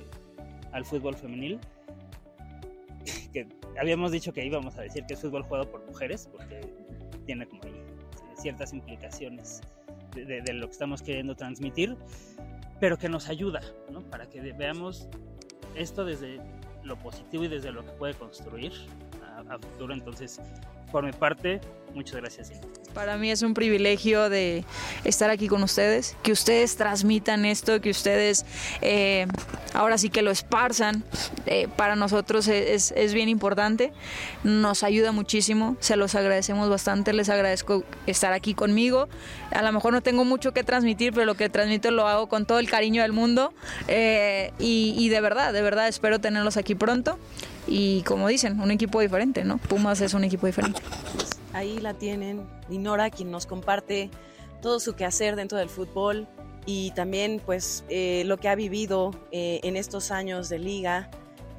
al 0.73 0.85
fútbol 0.85 1.17
femenil. 1.17 1.59
Que 3.33 3.47
habíamos 3.79 4.11
dicho 4.11 4.33
que 4.33 4.45
íbamos 4.45 4.79
a 4.79 4.83
decir 4.83 5.05
que 5.07 5.12
es 5.12 5.21
fútbol 5.21 5.43
jugado 5.43 5.71
por 5.71 5.85
mujeres, 5.87 6.29
porque 6.33 6.61
tiene 7.27 7.47
como 7.47 7.61
ciertas 8.38 8.73
implicaciones 8.73 9.61
de, 10.14 10.53
lo 10.55 10.67
que 10.67 10.73
estamos 10.73 11.03
queriendo 11.03 11.35
transmitir, 11.35 11.97
pero 12.81 12.97
que 12.97 13.09
nos 13.09 13.29
ayuda. 13.29 13.61
Para 14.11 14.27
que 14.31 14.41
veamos 14.53 15.09
esto 15.75 16.07
desde 16.07 16.41
lo 16.88 16.96
positivo 16.96 17.44
y 17.44 17.48
desde 17.48 17.70
lo 17.70 17.85
que 17.85 17.92
puede 17.92 18.14
construir 18.14 18.72
a, 19.22 19.59
futuro. 19.59 19.94
Entonces, 19.94 20.40
por 20.90 21.05
mi 21.05 21.12
parte, 21.12 21.61
muchas 21.94 22.16
gracias. 22.16 22.53
Para 22.98 23.16
mí 23.16 23.30
es 23.30 23.42
un 23.42 23.54
privilegio 23.54 24.28
de 24.28 24.64
estar 25.04 25.30
aquí 25.30 25.46
con 25.46 25.62
ustedes, 25.62 26.16
que 26.24 26.32
ustedes 26.32 26.74
transmitan 26.74 27.44
esto, 27.44 27.80
que 27.80 27.90
ustedes 27.90 28.44
eh, 28.82 29.28
ahora 29.72 29.98
sí 29.98 30.11
que 30.11 30.20
lo 30.20 30.32
esparzan. 30.32 31.04
Eh, 31.46 31.68
para 31.76 31.94
nosotros 31.94 32.48
es, 32.48 32.92
es, 32.96 33.14
bien 33.14 33.28
importante, 33.28 33.92
nos 34.42 34.82
ayuda 34.82 35.12
muchísimo, 35.12 35.76
se 35.78 35.94
los 35.94 36.16
agradecemos 36.16 36.68
bastante, 36.68 37.12
les 37.12 37.28
agradezco 37.28 37.84
estar 38.08 38.32
aquí 38.32 38.52
conmigo. 38.52 39.08
A 39.52 39.62
lo 39.62 39.70
mejor 39.70 39.92
no 39.92 40.00
tengo 40.00 40.24
mucho 40.24 40.50
que 40.50 40.64
transmitir, 40.64 41.12
pero 41.12 41.24
lo 41.24 41.37
que 41.37 41.48
transmito 41.48 41.92
lo 41.92 42.08
hago 42.08 42.28
con 42.28 42.46
todo 42.46 42.58
el 42.58 42.68
cariño 42.68 43.02
del 43.02 43.12
mundo 43.12 43.54
eh, 43.87 44.50
y, 44.58 44.96
y 44.98 45.08
de 45.08 45.20
verdad, 45.20 45.52
de 45.52 45.62
verdad 45.62 45.87
espero 45.87 46.18
tenerlos 46.18 46.56
aquí 46.56 46.74
pronto 46.74 47.16
y 47.68 48.02
como 48.02 48.26
dicen, 48.26 48.58
un 48.58 48.72
equipo 48.72 49.00
diferente, 49.00 49.44
¿no? 49.44 49.58
Pumas 49.58 50.00
es 50.00 50.14
un 50.14 50.24
equipo 50.24 50.48
diferente. 50.48 50.82
Ahí 51.52 51.78
la 51.78 51.94
tienen, 51.94 52.46
Dinora, 52.68 53.11
quien 53.11 53.30
nos 53.30 53.46
comparte 53.46 54.11
todo 54.61 54.80
su 54.80 54.94
quehacer 54.94 55.37
dentro 55.37 55.58
del 55.58 55.68
fútbol 55.68 56.26
y 56.66 56.90
también 56.90 57.40
pues 57.44 57.84
eh, 57.88 58.24
lo 58.26 58.37
que 58.37 58.48
ha 58.48 58.54
vivido 58.54 59.12
eh, 59.30 59.61
en 59.62 59.76
estos 59.76 60.11
años 60.11 60.48
de 60.48 60.58
liga 60.58 61.11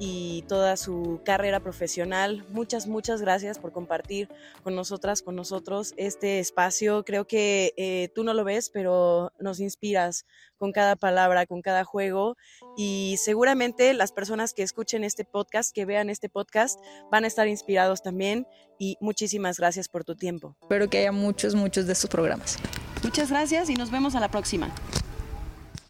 y 0.02 0.42
toda 0.48 0.78
su 0.78 1.20
carrera 1.24 1.60
profesional. 1.60 2.44
Muchas, 2.48 2.86
muchas 2.86 3.20
gracias 3.20 3.58
por 3.58 3.70
compartir 3.70 4.28
con 4.64 4.74
nosotras, 4.74 5.20
con 5.20 5.36
nosotros 5.36 5.92
este 5.98 6.40
espacio. 6.40 7.04
Creo 7.04 7.26
que 7.26 7.74
eh, 7.76 8.08
tú 8.14 8.24
no 8.24 8.32
lo 8.32 8.42
ves, 8.42 8.70
pero 8.70 9.30
nos 9.38 9.60
inspiras 9.60 10.24
con 10.56 10.72
cada 10.72 10.96
palabra, 10.96 11.44
con 11.44 11.60
cada 11.60 11.84
juego 11.84 12.36
y 12.76 13.16
seguramente 13.18 13.92
las 13.92 14.10
personas 14.10 14.54
que 14.54 14.62
escuchen 14.62 15.04
este 15.04 15.24
podcast, 15.24 15.74
que 15.74 15.84
vean 15.84 16.08
este 16.08 16.30
podcast, 16.30 16.80
van 17.10 17.24
a 17.24 17.26
estar 17.26 17.46
inspirados 17.46 18.02
también 18.02 18.46
y 18.78 18.96
muchísimas 19.00 19.58
gracias 19.58 19.88
por 19.88 20.04
tu 20.04 20.16
tiempo. 20.16 20.56
Espero 20.62 20.88
que 20.88 20.98
haya 20.98 21.12
muchos, 21.12 21.54
muchos 21.54 21.86
de 21.86 21.92
estos 21.92 22.08
programas. 22.08 22.56
Muchas 23.02 23.30
gracias 23.30 23.68
y 23.68 23.74
nos 23.74 23.90
vemos 23.90 24.14
a 24.14 24.20
la 24.20 24.30
próxima. 24.30 24.74